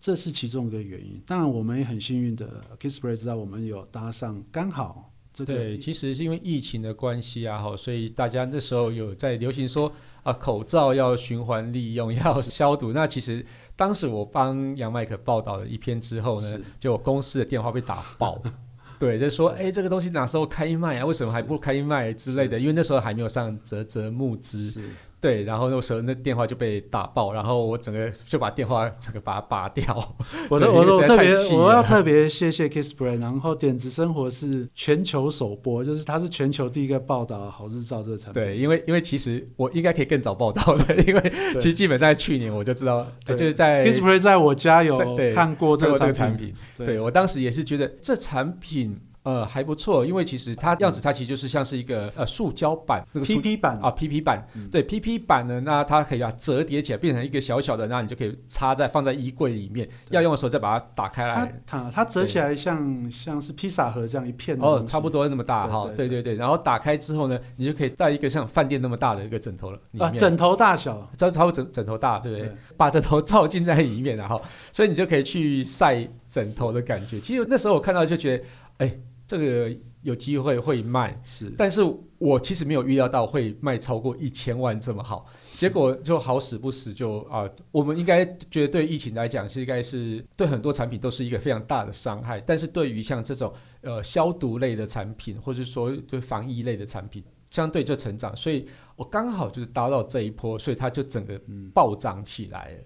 [0.00, 1.20] 这是其中一个原因。
[1.26, 5.13] 当然，我们也很幸运的，Kisspray 知道我们有搭上，刚好。
[5.42, 9.90] 对，其实是因为疫情的关系啊，哈，所以大家那时候有在流行说
[10.22, 12.92] 啊，口罩要循环利用， 要消毒。
[12.92, 13.44] 那其实
[13.74, 18.40] 当时我帮杨麦克报道了一篇之后呢，就公司的电话被打爆，
[19.00, 21.04] 对，就说，哎，这个东西哪时候开卖啊？
[21.06, 22.60] 为什么还不开卖之类的？
[22.60, 24.80] 因为那时候还没有上泽泽募资。
[25.24, 30.14] 对，然后那时候那电话就被打爆，然后我整个就把电话整个把它拔掉。
[30.50, 38.42] 我的我特别我要特别谢谢 Kisspray，然后点子生活是全球首播，就是它是全球第一个报道好日照这个产品。
[38.42, 44.94] 对，因为因为其实我应该可以更早报道的， 因为其实基本上在去年我就知道，就是在 Kisspray 在我家有
[45.34, 46.54] 看过这个产品。
[46.76, 49.00] 对我当时也是觉得这产品。
[49.24, 61.62] 呃，还不错，因为其实它样子它其实就是像是一个呃塑胶板，那个 PP 板啊，PP 板，嗯、对 PP 板呢，那它可以把它折叠起来变成一个小小的，那你就可以插在放在衣柜里面，要用的时候再把它打开来。
[61.66, 72.46] 它它折起来像像是披萨盒这样一片哦，差不多那么大哈，对对对，然后打开之后呢，你就可以带一个像饭店那么大的一个枕头了啊，枕头大小，差差不多枕枕头大，对不对？
[72.48, 72.56] 对。
[72.76, 74.38] 把枕头罩进在里面，然后
[74.70, 77.18] 所以你就可以去晒枕头的感觉。
[77.20, 78.44] 其实那时候我看到就觉得，
[78.78, 79.76] 哎，这个。
[80.04, 81.80] 有机会会卖，是，但是
[82.18, 101.40] 我其实没有预料到会卖超过一千万这么好，结果就好死不死就啊、呃，我们应该觉得对疫情来讲是应该是对很多产品都是一个非常大的伤害，但是对于像这种呃消毒类的产品，或者说对防疫类的产品，相对就成长，所以我刚好就是搭到这一波，所以它就整个
[101.72, 102.76] 暴涨起来了。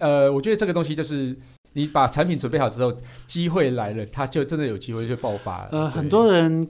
[0.00, 1.34] 呃，我觉得这个东西就是。
[1.78, 2.92] 你把产品准备好之后，
[3.26, 5.68] 机会来了，它就真的有机会就爆发了。
[5.70, 6.68] 呃，很多人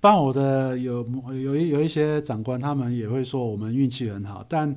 [0.00, 1.04] 帮我的有
[1.44, 4.76] 有一有一些长官，他们也会说我们运气很好，但。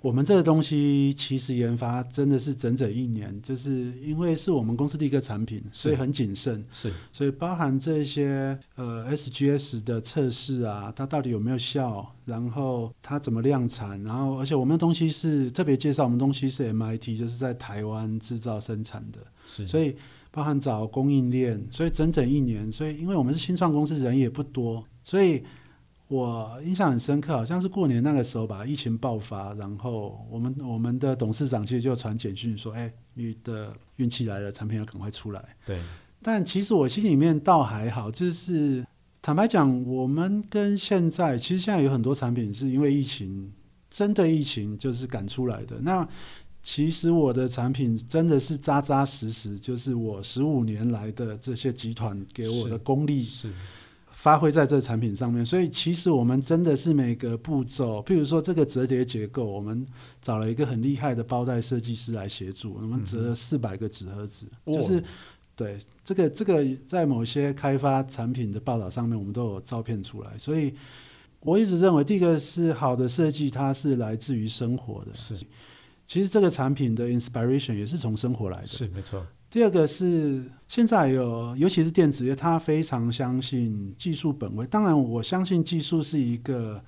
[0.00, 6.64] 我们这个东西其实研发真的是整整一年，就是因为是我们公司的一个产品，所以很谨慎。
[6.72, 19.18] 是，所以包含这些呃 SGS 的测试啊，它到底有没有效，然后它怎么量产，然后而且我们的东西是特别介绍，我们东西是 MIT，就是在台湾制造生产的。
[19.48, 19.96] 是，所以
[20.30, 22.70] 包含找供应链，所以整整一年。
[22.70, 25.42] 所以因为我们是新创公司，人也不多，所以。
[26.08, 35.78] 我印象很深刻，好像是过年那个时候吧，疫情爆发，然后我们我们的董事长其实就传简讯说：“哎，你的运气来了，产品要赶快出来。”对。
[36.22, 38.82] 但其实我心里面倒还好，就是
[39.20, 43.52] 坦白讲，我们跟现在其实现在有很多产品是因为疫情，
[43.90, 45.78] 针对疫情就是赶出来的。
[45.82, 46.08] 那
[46.62, 53.48] 其实我的产品真的是扎扎实实，就是我十五年来的这些集团给我的功力是。
[53.48, 53.54] 是
[54.20, 59.86] 发挥在这个产品上面，所以其实我们真的是每个步骤，譬如说这个折叠结构，我们
[60.20, 65.00] 找了一个很厉害的包袋设计师来协助，我们折了四百个纸盒子，嗯、就是
[65.54, 70.36] 对这个这个在某些开发产品的报道上面，我们都有照片出来。
[70.36, 70.74] 所以
[71.38, 75.14] 我一直认为，第一个是好的设计，它是来自于生活的。
[75.14, 75.36] 是，
[76.08, 78.66] 其实这个产品的 inspiration 也是从生活来的。
[78.66, 79.24] 是没错。
[79.50, 84.66] 第二个是现在有，尤其是电子业，他非常相信技术本位。
[84.66, 86.82] 当然，我相信技术是一个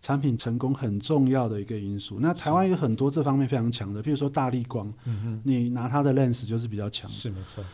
[0.00, 2.18] 产品成功很重要的一个因素。
[2.20, 7.10] 那台湾有很多这方面非常强的，比如说大力光，嗯哼，你拿它的 lens 就是比较强。
[7.10, 7.64] 是没错。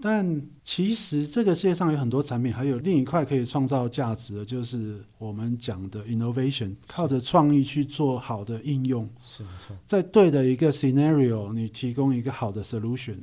[0.00, 9.08] 但其实这个世界上有很多产品，还有另一块可以创造价值的，就是我们讲的 innovation，靠着创意去做好的应用。
[9.22, 9.76] 是没错。
[9.86, 13.18] 在对的一个 scenario，你提供一个好的 solution。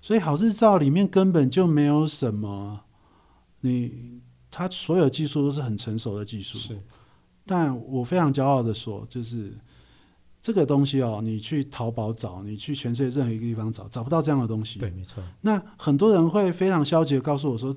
[0.00, 2.80] 所以好日照里面根本就没有什么，
[3.60, 6.58] 你它所有技术都是很成熟的技术。
[6.58, 6.78] 是。
[7.44, 9.56] 但我非常骄傲的说，就是
[10.42, 14.78] 这个东西哦，你去淘宝找，你去全世界任何一个地方找，找不到这样的东西。
[14.78, 15.22] 对，没错。
[15.40, 17.72] 那很多人会非常消极的告诉我说，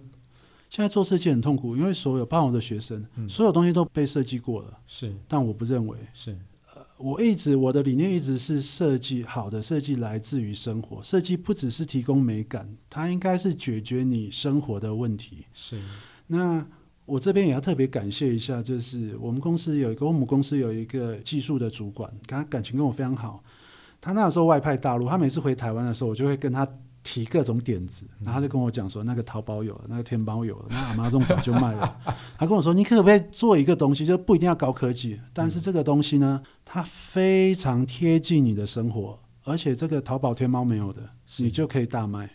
[0.69, 4.77] 现在做设计很痛苦，因为所有包括我的学生，嗯，所有东西都被设计过了。
[4.87, 5.15] 是。
[5.27, 5.97] 但我不认为。
[6.13, 6.37] 是。
[6.99, 15.45] 呃，我一直我的理念一直是设计好的设计来自于生活，设计不只是提供美感，它应该是解决你生活的问题。
[15.53, 15.81] 是。
[16.27, 16.65] 那。
[17.09, 23.43] 我这边也要特别感谢一下，就是我们公司有一个我们公司有一个技术的主管，他感情跟我非常好。
[23.99, 26.67] 他那时候外派大陆，他每次回台湾的时候，我就会跟他
[27.03, 31.97] 提各种点子，然后他就跟我讲说，那个淘宝有了，那个天猫有了，那 Amazon 早就卖了。
[32.37, 41.01] 他跟我说，你可不可以做一个东西，就不一定要高科技，但是这个东西呢，它非常贴近你的生活，而且这个淘宝天猫没有的，
[41.37, 42.29] 你就可以大卖。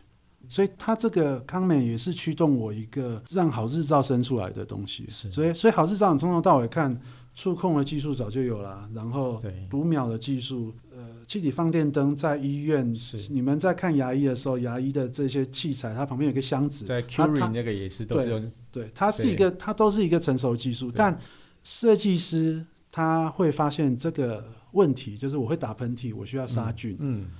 [0.47, 5.07] 所以他这个 comment 也是驱动我一个让好日照生出来的东西。
[5.09, 7.01] 所以所以好日照你从头到尾看，
[7.35, 12.95] 触控的技术早就有了，然后读秒的技术，呃，气体放电灯在医院，
[13.31, 21.19] 你们在看牙医的时候，牙医的这些器材，它旁边有个箱子，在 Curie 那个也是都是用，对，它是一个，它都是一个成熟技术，但
[21.63, 27.31] 设计师他会发现这个问题，就是我会打喷嚏，我需要杀菌，嗯，嗯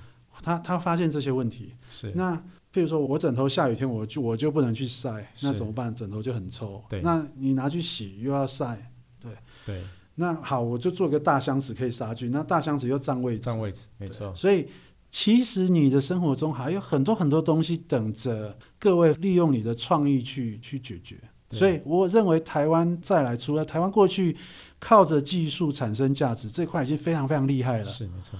[0.41, 2.11] 他他发现这些问题，是。
[2.13, 2.41] 那。
[2.75, 5.95] 譬如说，我枕头下雨天，我就我就不能去晒，那怎么办？
[5.95, 6.83] 枕头就很臭。
[6.89, 8.91] 对，那你拿去洗又要晒，
[9.21, 9.31] 对。
[9.65, 9.81] 对。
[10.15, 14.33] 那好，我就做个大箱子可以杀菌，那大箱子又占位置，占位置，没错。
[14.35, 14.67] 所以
[15.11, 21.17] 其实你的生活中还有很多很多东西等着各位利用你的创意去去解决。
[21.51, 24.35] 所以我认为台湾再来，除了台湾过去
[24.79, 28.37] 靠着技术产生价值这块已经非常非常厉害了，是没错。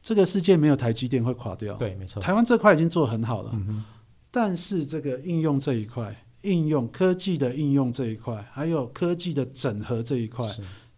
[0.00, 2.22] 这个世界没有台积电会垮掉，对，没错。
[2.22, 3.82] 台湾这块已经做得很好了，嗯，
[4.30, 10.46] 但是这个应用这一块，应用科技的应用这一块，还有科技的整合这一块，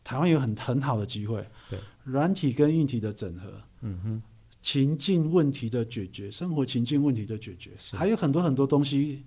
[0.06, 1.44] 台湾有很很好的机会。
[1.68, 4.22] 对，软体跟硬体的整合，嗯哼，
[4.62, 9.24] 情境问题的解决，生活情境问题的解决，还有很多很多东西，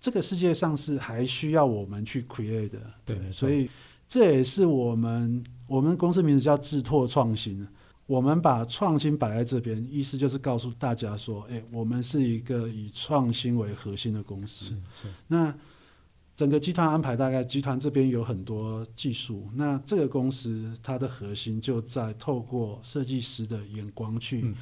[0.00, 2.78] 这个世界上是还需要我们去 create 的。
[3.04, 3.68] 对，对，所以
[4.06, 7.66] 这也是我们我们公司名字叫智拓创新。
[8.06, 14.64] 我们把创新摆在这边，意思就是告诉大家说，哎，我们是一个以创新为核心的公司。
[14.64, 15.08] 是是。
[15.26, 15.52] 那
[16.40, 24.54] 整个集团安排，大概集团这边有很多技术，那这个公司它的核心就在透过设计师的眼光去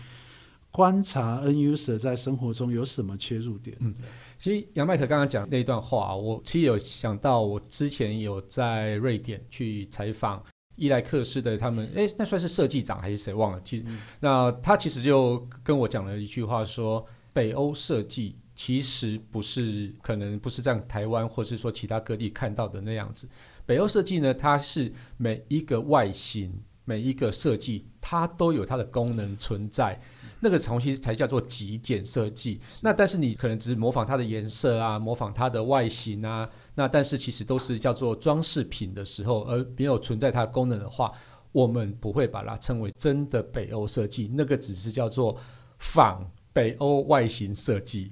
[0.73, 3.77] 观察 N user 在生活中有什么切入点。
[3.79, 3.95] 嗯，
[4.41, 10.43] 其实杨麦克刚刚讲那段话，我其实有想到，我之前有在瑞典去采访。
[10.75, 13.61] 伊莱克斯的他们，哎，那算是设计长还是谁忘了？
[13.63, 23.29] 其实，嗯、那他其实就跟我讲了一句话说，说北欧设计其实不是，可能不是在台湾或是说其他各地看到的那样子。
[23.65, 26.53] 北欧设计呢，它是每一个外形、
[26.85, 29.97] 每一个设计，它都有它的功能存在。
[30.41, 32.61] 那个东西才叫做极简设计。
[32.81, 36.51] 那但是你可能只是模仿它的颜色啊，模仿它的外形啊。
[36.75, 41.13] 那但是其实都是叫做装饰品的时候，而没有存在它的功能的话，
[41.53, 44.29] 我们不会把它称为真的北欧设计。
[44.35, 45.37] 那个只是叫做
[45.79, 48.11] 仿北欧外形设计。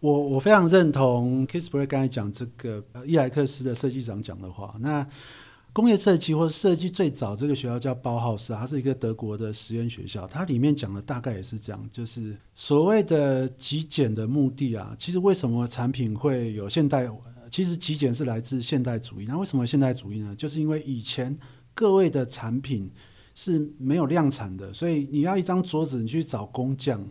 [0.00, 4.74] 我我非常认同 Kisper 刚才讲这个伊莱克斯的设计长讲的话。
[4.80, 5.06] 那
[5.70, 10.26] 工业设计或设计最早这个学校叫包浩斯，它是一个德国的实验学校。
[10.26, 14.96] 它里面讲的大概也是这样，就是所谓的极简的目的啊。
[14.98, 17.06] 其实为什么产品会有现代？
[17.50, 20.34] 其实极简是来自现代主义，那为什么现代主义呢？
[20.34, 21.36] 就是因为以前
[21.74, 22.90] 各位的产品
[23.34, 27.04] 是没有量产的，所以你要一张桌子，你去找工匠。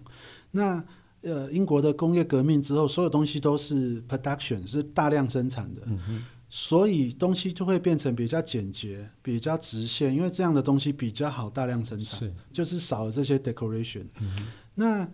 [0.55, 0.83] 那
[1.21, 14.03] 呃，英国的工业革命之后，所有东西都是 production，是大量生产的，嗯，所以东西就会变成比较简洁、比较直线，因为这样的东西比较好大量生产，就是少了这些 decoration。
[14.19, 15.09] 嗯，那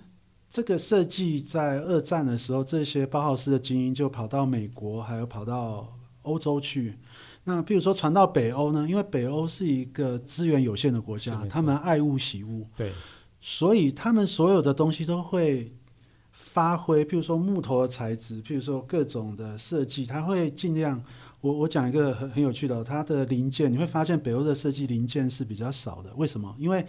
[0.49, 6.97] 这个设计在二战的时候，这些包豪斯的精英就跑到美国，还有跑到欧洲去。
[7.43, 8.87] 那譬如说传到北欧呢？
[8.89, 12.91] 因为北欧是一个资源有限的国家，他们爱物喜物，对，
[13.41, 15.73] 所以他们所有的东西都会
[16.31, 21.03] 发挥，譬如说木头的材质，譬如说各种的设计，它会尽量。
[21.41, 26.13] 我我讲一个很很有趣的哦，它的零件你会发现北欧的设计零件是比较少的。
[26.15, 26.53] 为什么？
[26.59, 26.85] 因为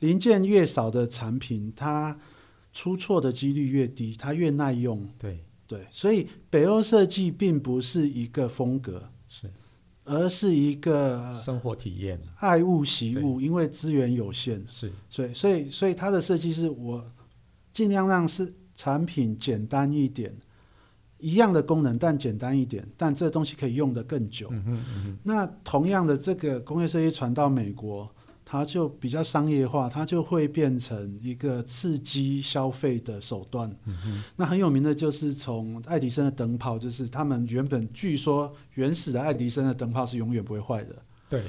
[0.00, 2.18] 零件越少的产品，它
[2.72, 5.08] 出错的几率越低，它越耐用。
[5.16, 9.48] 对对，所以北欧设计并不是一个风格，是，
[10.04, 17.04] 而是一个生活体验，爱物惜物，因为资源有限，是，所以所以所以它的设计是我
[17.72, 20.34] 尽量让是产品简单一点。
[21.18, 24.48] 一样的功能，但简单一点，但这个东西可以用的更久。
[24.50, 25.16] 嗯哼嗯。
[25.22, 28.12] 那同样的，这个工业设计传到美国，
[28.52, 33.74] 它就比较商业化，它就会变成一个刺激消费的手段。
[33.86, 34.22] 嗯。
[34.36, 40.94] 那很有名的就是从爱迪生的灯泡，就是他们原本据说原始的爱迪生的灯泡是永远不会坏的。
[41.30, 41.44] 对。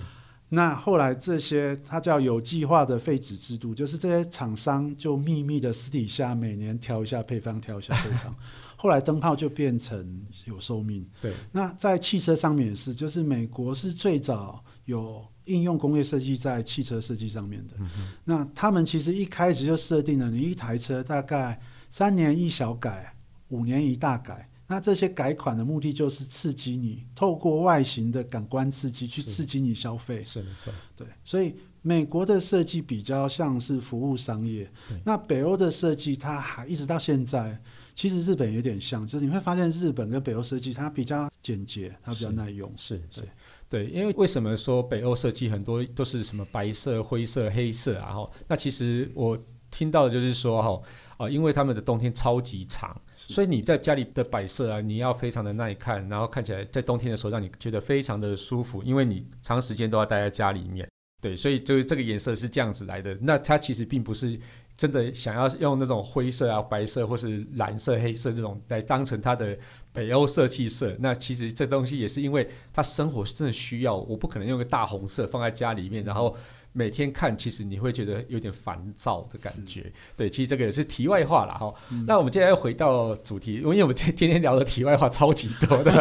[0.47, 8.33] 那后来这些它叫有计划的废纸制度，就是这些厂商就秘密的私底下每年调一下配方，调一下配方。
[8.77, 11.05] 后来灯泡就变成有寿命。
[11.21, 17.75] 对，那在汽车上面也是，就是美国是最早有应用工业设计在汽车设计上面的。
[17.79, 18.11] 嗯。
[18.23, 21.59] 那他们其实一开始就设定了，你一台车大概
[21.89, 23.15] 三年一小改，
[23.49, 24.49] 五年一大改。
[24.65, 30.23] 那这些改款的目的就是刺激你，透过外形的感官刺激去刺激你消费。
[30.23, 30.73] 是没错。
[30.95, 34.71] 对，所以美国的设计比较像是服务商业。
[35.03, 37.61] 那北欧的设计，它还一直到现在。
[37.93, 42.73] 其实日本有点像，就是你会发现日本跟北欧设计它比较简洁，它比较耐用。
[42.75, 43.29] 是，是，对，
[43.73, 48.13] 对，因为为什么说北欧设计很多都是什么白色、灰色、黑色啊？
[48.13, 49.35] 哈，那其实我
[49.71, 50.79] 听到的就是说，哈，
[51.17, 60.87] 啊，因为他们的冬天超级长，所以你在家里的摆设啊，你要非常的耐看，然后看起来在冬天的时候让你觉得非常的舒服，因为你长时间都要待在家里面。
[61.19, 63.17] 对，所以就是这个颜色是这样子来的。
[63.21, 64.39] 那它其实并不是。
[64.75, 69.57] 真的想要用那种灰色啊、白色或是蓝色、黑色这种来当成它的
[69.91, 76.35] 北欧设计色，那其实这东西也是因为他生活真的需要，我不可能用个大红色放在家里面，然后。
[76.73, 79.91] 每天看，其实你会觉得有点烦躁的感觉。
[80.17, 82.03] 对，其实这个也是题外话了哈、嗯。
[82.07, 85.91] 那我们接下来又回到主题，因为我们今今天聊的题外话超级多的。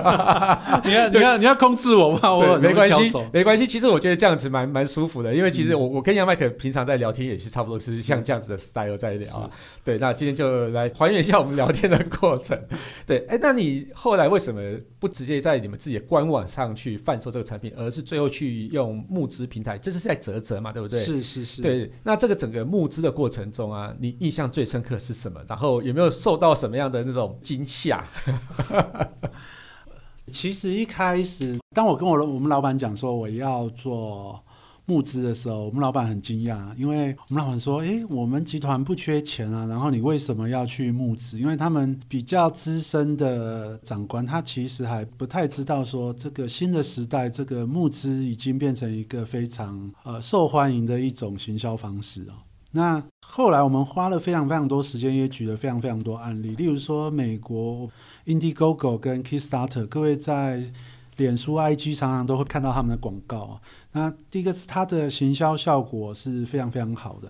[0.84, 2.34] 你要你要你要控制我吗？
[2.34, 3.66] 我没关系，没关系。
[3.66, 9.50] 其实我觉得这样子蛮蛮舒服的，因为其实我、嗯、我跟杨麦克平常在聊天也是差不多是像这样子的 style 在聊啊。
[9.84, 12.58] 对，那今天就来还原一下我们聊天的过程。
[13.06, 14.62] 对，哎，那你后来为什么
[14.98, 19.76] 不直接在你们自己的官网上去贩售这个产品，而是最后去用募资平台？
[19.76, 20.61] 这是在啧啧。
[20.62, 21.00] 嘛，对不对？
[21.00, 21.60] 是是是。
[21.60, 25.40] 对，那这个整个募资的过程中啊，你印象最深刻是什么？
[25.48, 28.02] 然后有没有受到什么样的那种惊吓？
[30.30, 34.40] 其实一开始，当我跟我我们老板讲说我要做。
[34.84, 52.34] 募资的时候，我们老板很惊讶，因为我们老板说：“诶，我们集团不缺钱啊，然后你为什么要去募资？”因为他们比较资深的长官，他其实还不太知道说这个新的时代，这个募资已经变成一个非常呃受欢迎的一种行销方式哦。
[52.72, 57.88] 那后来我们花了非常非常多时间，也举了非常非常多案例，例如说美国
[58.26, 60.72] Indiegogo 跟 Kickstarter，各位在。
[61.16, 63.60] 脸书、IG 常常都会看到他们的广告啊。
[63.92, 67.28] 那第一个是它的行销效果是非常非常好的。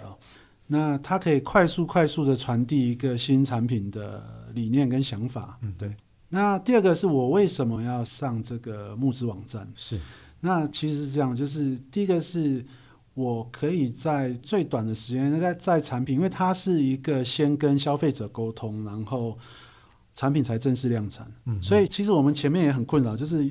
[0.68, 5.58] 那它可以快速快速的传递一个新产品的理念跟想法。
[5.60, 5.94] 嗯，对。
[6.30, 9.70] 那第二个是我为什么要上这个募资网站？
[9.74, 10.00] 是。
[10.40, 12.64] 那其实是这样，就是第一个是
[13.12, 19.36] 我可以在最短的时间在在产品，因为它是一个先跟消费者沟通，然后
[20.14, 21.30] 产品才正式量产。
[21.44, 21.62] 嗯。
[21.62, 23.50] 所以其实我们前面也很困扰，就是。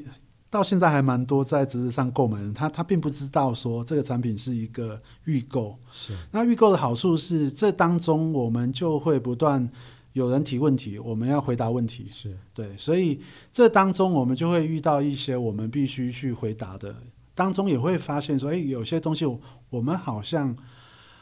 [0.52, 5.80] 到现在还蛮多在啧啧上购买的，他他并不知道说这个产品是一个预购。
[5.94, 6.14] 是。
[6.30, 9.68] 那预购的好处是，这当中我们就会不断
[10.12, 12.08] 有人提问题，我们要回答问题。
[12.12, 12.38] 是。
[12.54, 16.94] 对，所以这当中我们就会遇到一些我们必须去回答的，
[17.34, 19.26] 当中也会发现说，哎，有些东西
[19.70, 20.54] 我们好像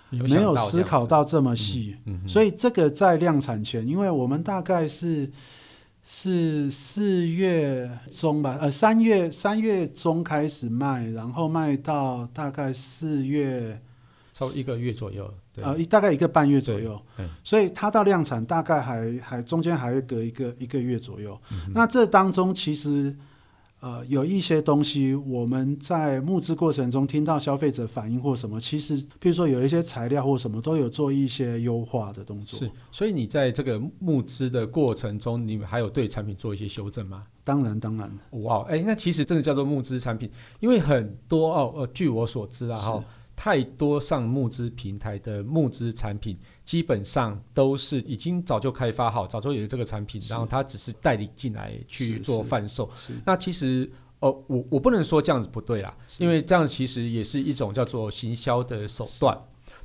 [0.10, 1.96] 没有思考到这么细。
[2.06, 2.28] 嗯。
[2.28, 5.32] 所以这个在量产前，因为我们大概是。
[6.04, 13.82] 是四月中吧，呃，三月三月中开始卖，然后卖到大概四月，
[14.34, 17.00] 差不多一个月左右，对，呃，大概一个半月左右，
[17.44, 21.72] 所以它到量产大概还还中间还会隔一个一个月左右，嗯。
[21.74, 23.16] 那这当中其实。
[23.80, 32.60] 呃，有一些东西我们在募资过程中听到消费者反应或什么，其实，譬如说有一些材料或什么都有做一些优化的动作。
[32.60, 37.24] 是，所以你在这个募资的过程中，你们还有对产品做一些修正吗？
[37.44, 38.12] 当然，当然。
[38.44, 43.04] 哇，哎，那其实真的叫做募资产品，因为很多哦，呃，据我所知啊，哈。
[43.42, 46.38] 太多上募资平台的募资产品，
[46.70, 52.88] 基本上都是已经早就开发好，早就有这个产品，然后它只是代理进来去做贩售。
[53.26, 53.90] 那其实，
[54.20, 59.36] 哦，我我不能说这样子不对啦，因为这样其实也是一种叫做行销的手段。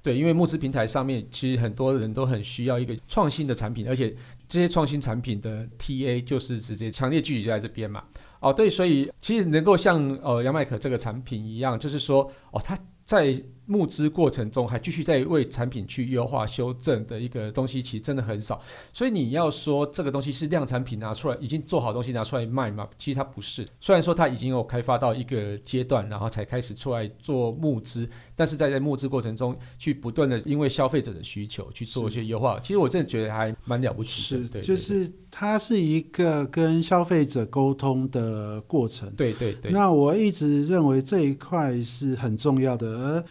[0.02, 4.14] 对，因为募资平台上面其实很多人都很需要一个创新的产品，而且
[4.46, 8.04] 这些创新产品的 TA 就是直接强烈聚集在这边嘛。
[8.40, 12.78] 哦，对，所以其实能够像呃杨麦可这个产品一样，就是说哦，它。
[13.06, 18.60] 在募资过程中还继续在为产品去优化修正的一个东西，其实真的很少。
[18.92, 22.88] 所以你要说这个东西是量产品拿出来已经做好东西拿出来卖嘛？
[22.98, 23.66] 其实它不是。
[23.80, 32.58] 虽然说它已经有开发到一个阶段，然后才开始出来做募资，但是在在募资过程中去不断的因为消费者的需求去做一些优化。
[32.60, 34.42] 其实我真的觉得还蛮了不起的。
[34.42, 39.10] 是，对对对，就是它是一个跟消费者沟通的过程。
[39.12, 39.72] 对对对。
[39.72, 42.84] 那我一直认为这一块是很重要的。
[42.88, 43.24] 而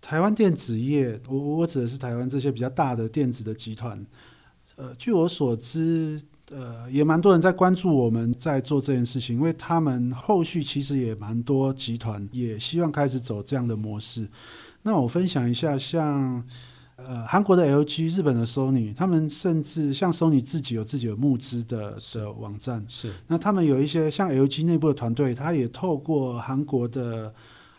[0.00, 4.06] 台湾电子业，我我指的是台湾这些比较大的电子的集团。
[4.76, 6.22] 呃，据我所知，
[6.52, 14.28] 呃，也蛮多人在关注我们在做这件事情，因为他们后续其实也蛮多集团也希望开始走这样的模式。
[14.82, 16.42] 那我分享一下，像
[16.94, 22.86] 呃韩国的 LG、日本的 Sony，他们甚至像 Sony 自己有自己的募资的的网站。
[22.88, 23.12] 是。
[23.26, 27.34] 那他们有一些像 LG 内部的团队，他也透过韩国的。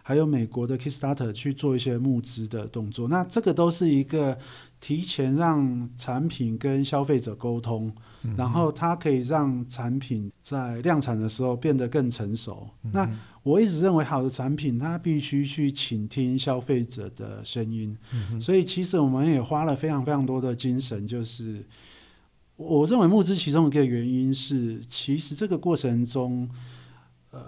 [0.09, 4.35] 还有美国的 Kickstarter 去做一些募资的动作，那这个都是一个
[4.81, 7.93] 提前让产品跟消费者沟通，
[8.23, 12.67] 嗯、然后它可以让产品在量产的时候变得更成熟。
[12.81, 13.07] 嗯、那
[13.43, 21.63] 我一直认为，好的产品它必须去倾听消费者的声音，嗯、所以其实我们也花了非常非常多的精神，就是
[22.55, 26.49] 我认为募资其中一个原因是，其实这个过程中，
[27.29, 27.39] 呃，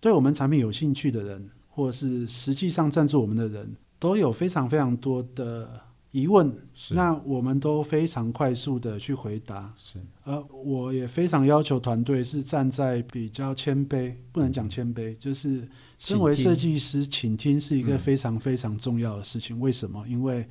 [0.00, 1.50] 对我们产品有兴趣的人。
[1.78, 6.52] 或是实际上赞助我们的人都有非常非常多的疑问，
[6.90, 9.72] 那我们都非常快速的去回答。
[9.76, 15.68] 是，而我也非常要求团队是站在比较谦卑，不能讲谦卑，就是
[16.00, 19.60] 身为设计师，倾听是一个非常非常重要的事情。
[19.60, 20.04] 为什么？
[20.08, 20.44] 因为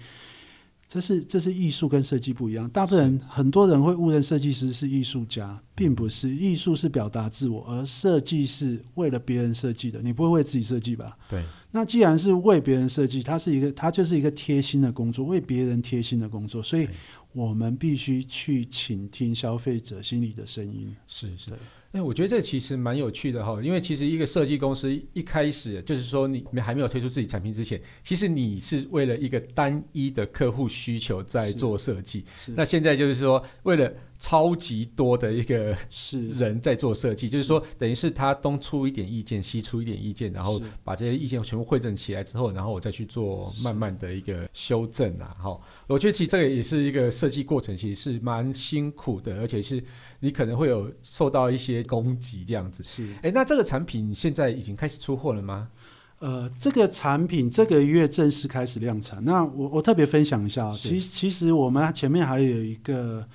[0.87, 2.69] 这是这是艺术跟设计不一样。
[2.69, 6.29] 大部分人很多人会误认设计师是艺术家，并不是。
[6.29, 10.01] 艺术是表达自我，而设计是为了别人设计的。
[10.01, 11.17] 你不会为自己设计吧？
[11.29, 11.43] 对。
[11.71, 16.63] 那既然是为别人设计，它是一个，它就是一个贴心的工作，为别人贴心的工作。
[16.63, 16.87] 所以
[17.33, 20.95] 我们必须去倾听消费者心里的声音。
[21.07, 21.51] 是是。
[21.91, 32.23] 哎，我觉得这其实蛮有趣的哈，因为其实一个设计公司一开始就是说你还没有推出自己产品之前，其实你是为了一个单一的客户需求在做设计。
[32.47, 33.91] 那现在就是说为了。
[34.19, 45.35] 超级多的一个是人在做设计，是就是说，等于是他东出一点意见，西出一点意见，然后把这些意见全部汇整起来之后，然后我再去做慢慢的一个修正啊。
[45.39, 49.83] 哈，我觉得其实这个也是一个设计过程，其实是蛮辛苦的，而且是
[50.19, 52.83] 你可能会有受到一些攻击这样子。
[52.83, 55.69] 是，哎、欸，那这个产品现在已经开始出货了吗？
[56.17, 59.23] 呃，这个产品这个月正式开始量产。
[59.23, 63.27] 那我我特别分享一下，其实其实我们前面还有一个。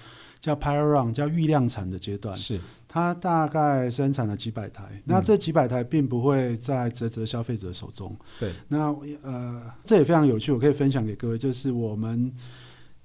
[0.43, 8.15] 叫 Pilot Run，叫预量产的阶段，是它大概生产了几百台，嗯、那这几百台并不会在泽泽消费者手中。
[8.41, 12.33] 对，那呃，这也非常有趣，我可以分享给各位，就是我们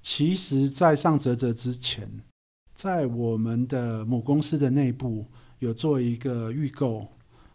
[0.02, 2.10] 其实在上泽泽之前，
[2.74, 5.24] 在我们的母公司的内部
[5.60, 7.06] 有做一个预购，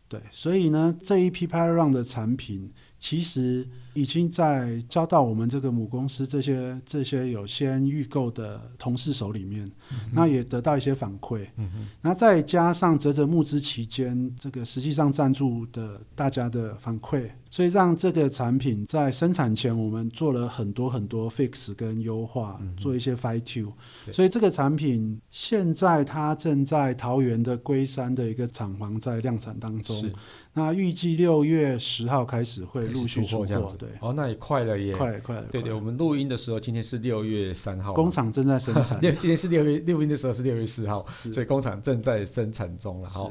[0.08, 3.68] 对，所以呢，这一批 Pilot Run 的产品其实。
[3.94, 11.48] 已经在交到我们这个母公司这些这些有先预购的同事手里面，嗯、那也得到一些反馈。
[11.58, 23.72] 嗯哼，那再加上泽泽募资期间这个实际上赞助的大家的反馈，所以让这个产品在生产前我们做了很多很多 fix 跟优化，嗯、做一些 fine tune。
[24.12, 30.12] 所以这个产品现在它正在桃园的龟山的一个厂房在量产当中。
[30.56, 33.76] 那预计六月十号开始会陆续出货。
[33.84, 35.44] 对，哦，那也快了耶，快了快了。
[35.52, 39.00] 对对，我们录音的时候，今天是六月三号，工厂正在生产。
[39.02, 43.10] 六今天是六月录音的时候是六月四号，所以工厂正在生产中了。
[43.10, 43.30] 哈，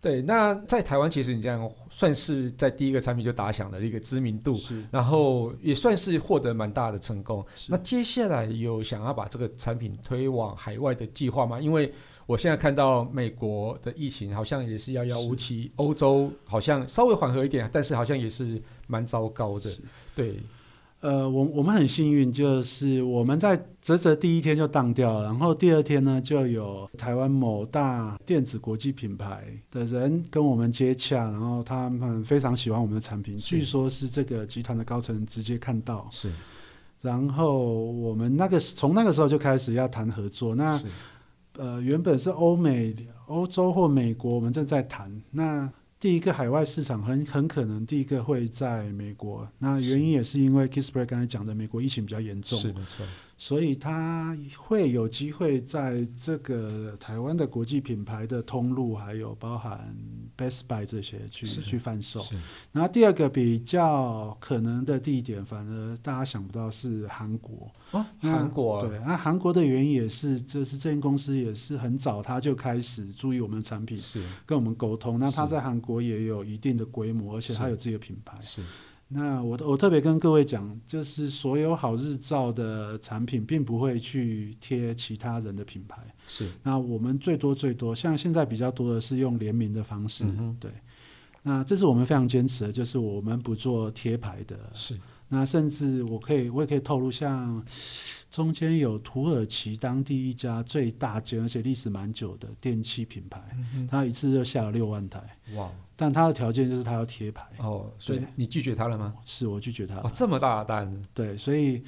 [0.00, 0.22] 对。
[0.22, 4.56] 那在台湾，其实你这样算是在第一个产品就打响了一个知名度，
[4.90, 7.44] 然后也算是获得蛮大的成功。
[7.68, 11.60] 那接下来有想要把这个产品推往海外的计划吗？
[11.60, 11.92] 因为
[12.30, 18.56] 我现在看到美国的疫情好像也是遥遥无期，欧洲好像稍微缓和一点，但是好像也是
[18.86, 19.68] 蛮糟糕的。
[20.14, 20.36] 对，
[21.00, 36.30] 呃，我我们很幸运，就是我们在泽泽第一天就当掉了，然后第二天呢，就有台湾某大电子国际品牌的人跟我们接洽，然后他们非常喜欢我们的产品，据说是这个集团的高层直接看到，是，
[37.00, 40.80] 然后我们那个从那个时候就开始要谈合作，那
[41.56, 42.94] 呃原本是欧美、
[43.26, 45.70] 欧洲或美国，我们正在谈那。
[45.98, 52.58] 第一个海外市场很很可能第一个会在美国，那原因也是因为 Kisper 刚才讲的，美国疫情比较严重。
[52.58, 53.04] 是没错。
[53.36, 59.94] 所以他会有机会在这个台湾的国际品牌的通路，还有包含
[60.40, 62.24] Best Buy 这些去去贩售。
[62.72, 67.70] 然后第二个比较可能的地点，反而大家想不到是韩国。
[67.90, 68.80] 哦，韩国。
[68.80, 75.18] 对，那韩国的原因也是，就是这间公司也是很早他就开始注意我们的产品，是跟我们沟通。
[75.18, 78.38] 那他在韩国也有一定的规模，而且他有自己的品牌。
[78.40, 78.62] 是。
[79.12, 86.00] 那我我特别跟各位讲，就是所有好日照的产品，并不会去贴其他人的品牌。
[86.28, 86.48] 是。
[86.62, 90.24] 那我们最多最多，像现在比较多的是用联名的方式。
[90.24, 90.56] 嗯。
[90.60, 90.70] 对。
[91.42, 94.56] 那这是我们非常坚持的，就是我们不做贴牌的。
[94.74, 94.96] 是。
[95.32, 97.64] 那甚至我可以，我也可以透露，像
[98.28, 103.40] 中间有土耳其当地一家最大间而且历史蛮久的电器品牌，
[103.88, 105.22] 他一次就下了六万台。
[105.54, 105.70] 哇！
[105.94, 107.46] 但他的条件就是他要贴牌。
[107.58, 109.14] 哦，所以你拒绝他了吗？
[109.24, 110.02] 是我拒绝他了。
[110.02, 111.02] 哦，这么大的单。
[111.14, 111.80] 对，所以，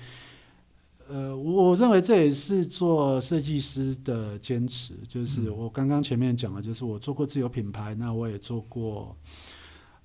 [1.09, 9.17] 呃，我认为这也是做设计师的坚持，就是我刚刚前面讲的，就是我做过自有品牌，那我也做过。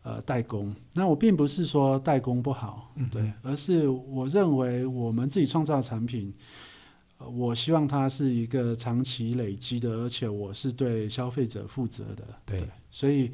[0.07, 6.33] 呃，代工，那我并不是说代工不好，嗯、对，而是我认为我们自己创造的产品，
[7.17, 13.29] 呃，我希望它是一个长期累积的，而且我是对消费者负责的，对，对，所以，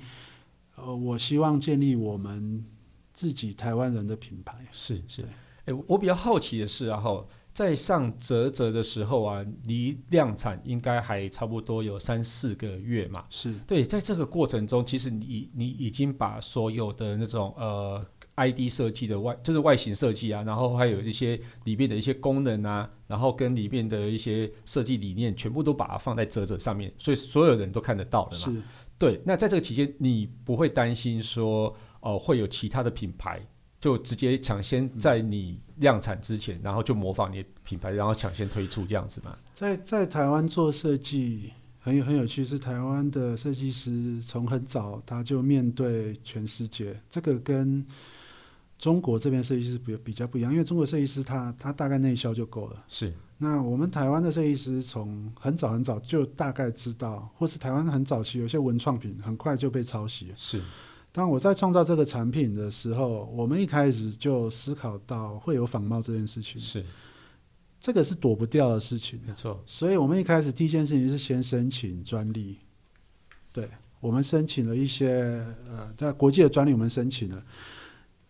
[0.76, 2.66] 呃，我希望建立我们
[3.14, 5.24] 自己台湾人的品牌，是是，
[5.66, 7.30] 哎，我比较好奇的是，然后。
[7.54, 13.26] 在上折折的时候啊，离量产应该还差不多有三四个月嘛。
[13.30, 18.04] 是对，在这个过程中，其实你你已经把所有的那种呃
[18.36, 28.46] ID 设计的外，就是外形设计啊，然后还有一些里面的一些功能啊，然后跟里面的一些设计理念，全部都把它放在折折上面，所以所有人都看得到的嘛。
[28.46, 28.62] 是。
[28.98, 31.68] 对，那在这个期间，你不会担心说，
[32.00, 33.40] 哦、呃，会有其他的品牌。
[33.84, 39.36] 就直接抢先在你量产之前，嗯，然后就模仿你的品牌，然后抢先推出这样子嘛？
[39.54, 47.86] 在在台湾做设计很有很有趣，是台湾的设计师从很早他就面对全世界，这个跟
[48.80, 52.86] 中国这边设计师比比较不一样，因为中国设计师他他大概内销就够了。
[52.88, 53.14] 是。
[53.38, 60.32] 那我们台湾的设计师从很早很早就大概知道，或是台湾很早期有些文创品很快就被抄袭。
[60.38, 60.62] 是。
[61.14, 66.84] 当我在创造这个产品的时候，我们一开始就思考到会有仿冒这件事情，是
[67.80, 69.64] 这个是躲不掉的事情，没错。
[69.68, 72.58] 所以我们一开始第一件事情是先申请专利，
[73.52, 77.44] 对，我们申请了一些呃，在国际的专利我们申请了。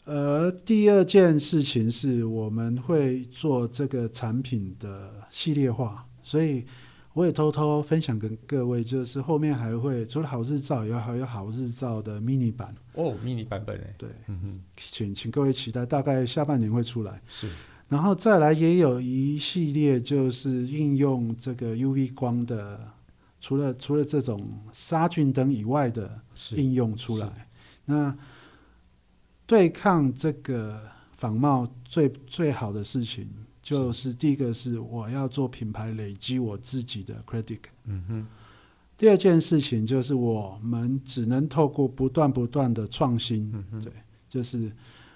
[0.04, 6.66] 而，第二件事情是我们会做这个产品的系列化，所以。
[7.14, 17.22] 我也偷偷分享跟各位，就是后面还会除了好日照，以外还有好日照的 mini 版哦，mini 版本哎，对，嗯嗯，请请各位期待，大概下半年会出来。
[17.28, 17.48] 是，
[17.88, 22.80] 然后再来也有一系列，就是应用这个 UV 光的，
[23.40, 26.20] 除了除了这种杀菌灯以外的
[26.56, 27.48] 应用出来。
[27.86, 28.18] 那
[29.46, 33.30] 对抗这个仿冒最最好的事情。
[33.64, 38.28] 就是第一个是我要做品牌累积我自己的 credit，嗯哼。
[38.98, 43.92] 第二件事情就是我们只能透过不断不断的创新，嗯，对，
[44.30, 44.72] 就是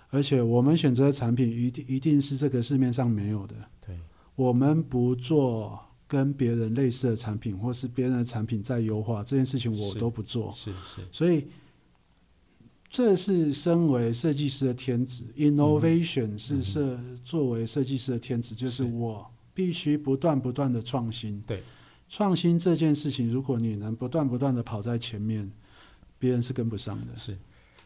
[0.10, 3.96] 而且我们选择的产品一定一定是这个市面上没有的，对。
[4.36, 5.78] 我们不做
[6.08, 11.08] 跟别人类似的产品，或是别人的产品在优化这件事情，我都不做，是是，是。
[11.12, 11.46] 所以。
[12.98, 19.24] 这是身为设计师的天职，innovation 是设作为设计师的天职，就是我
[19.54, 21.40] 必须不断不断的创新。
[21.46, 21.62] 对，
[22.10, 25.48] 创新这件事情，如果你能不断不断的跑在前面，
[26.18, 27.16] 别人是跟不上的。
[27.16, 27.34] 是，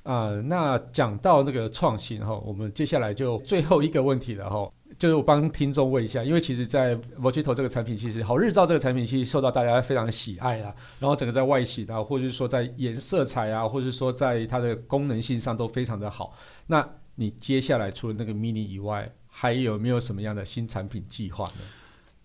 [0.03, 4.71] 啊、呃，那讲到那个创新哈，我们接下来就最后一个问题了哈。
[4.99, 10.75] 就是我帮听众问一下，因为其实，在 Vogito 这个产品，其实好日照这个产品，其实受到大家非常喜爱啊。
[10.99, 16.37] 然后整个在外形啊，或者是说在颜色彩啊，或者是说在它的功能性上都非常的好。
[16.67, 21.61] 那你接下来除了那个 mini 以外，还有没有什么样的新产品计划呢？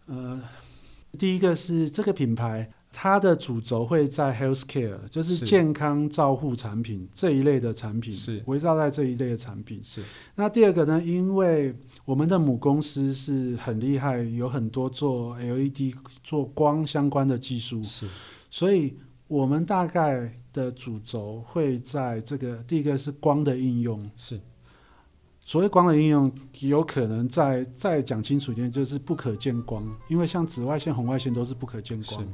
[0.06, 0.42] 呃，
[1.18, 9.82] 第一个是这个品牌它的主轴会在 healthcare，就是健康照护产品这一类的产品，是围绕在这一类的产品。
[9.84, 10.02] 是。
[10.34, 11.76] 那第二个呢，因为
[12.06, 15.94] 我们的母公司是很厉害，有很多做 LED
[16.24, 18.08] 做光相关的技术，是。
[18.48, 18.96] 所以
[19.28, 24.40] 我们大概的主轴会在这个第一个是光的应用，是。
[25.44, 32.26] 所谓光的应用，有可能再再讲清楚一点，就是不可见光，因为像紫外线、红外线都是不可见光。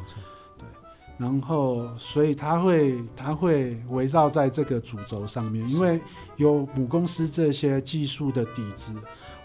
[1.18, 6.00] 然后，所以它会它会围绕在这个主轴上面，因为
[6.36, 8.92] 有母公司这些技术的底子，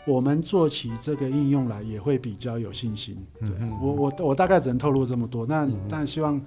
[0.05, 3.17] 我们做起这个应用来也会比较有信心。
[3.39, 3.49] 对，
[3.81, 6.41] 我我我大概只能透露这么多，那但希望。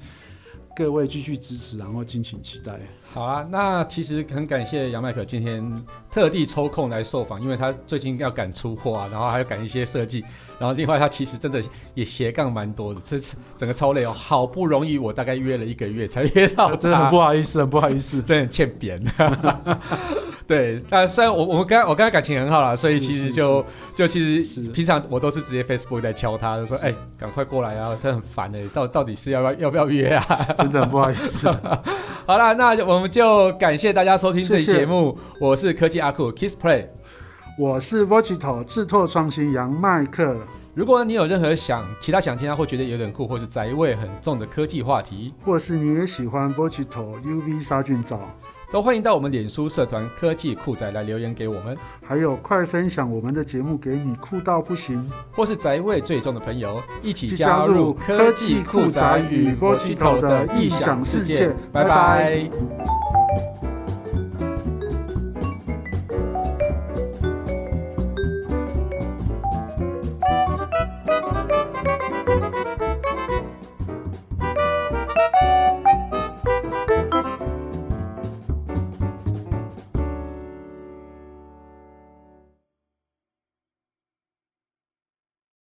[0.76, 2.80] 各位继续支持，然后敬请期待。
[3.12, 10.24] 好啊，那其实很感谢杨麦可今天特地抽空来受访，因为他最近要赶出货啊，然后还要赶一些设计，
[10.60, 11.58] 然后另外他其实真的
[11.94, 13.18] 也斜杠蛮多的，这
[13.56, 14.12] 整个超累哦。
[14.12, 19.02] 好不容易我大概约了一个月才约到， 真的很不好意思，很不好意思，真的很欠扁。
[20.46, 30.24] 对，但虽然我我们跟我跟他感情很好啦，所以其实就就其实平常我都是直接 Facebook 在敲他，就说哎，赶快过来啊，真的很烦哎，到到底是要不要要不要约啊？
[30.58, 31.48] 真的很不好意思。
[32.26, 35.16] 好了，那我们就感谢大家收听这期节目。
[35.40, 36.86] 我是科技阿酷 Kiss Play，
[37.60, 40.34] 我是 Vochito 智拓创新杨麦克。
[40.72, 48.18] 如果你有任何想其他想听啊，或觉得有点酷，或是宅味很重的科技话题，或是你也喜欢 Vochito UV 杀菌皂。
[48.72, 61.54] 都欢迎到我们脸书社团科技酷宅来留言给我们，还有快分享我们的节目给你酷到不行，或是宅味最重的朋友，一起加入科技酷宅与 Vochito 的异想世界。
[61.70, 62.50] 拜拜。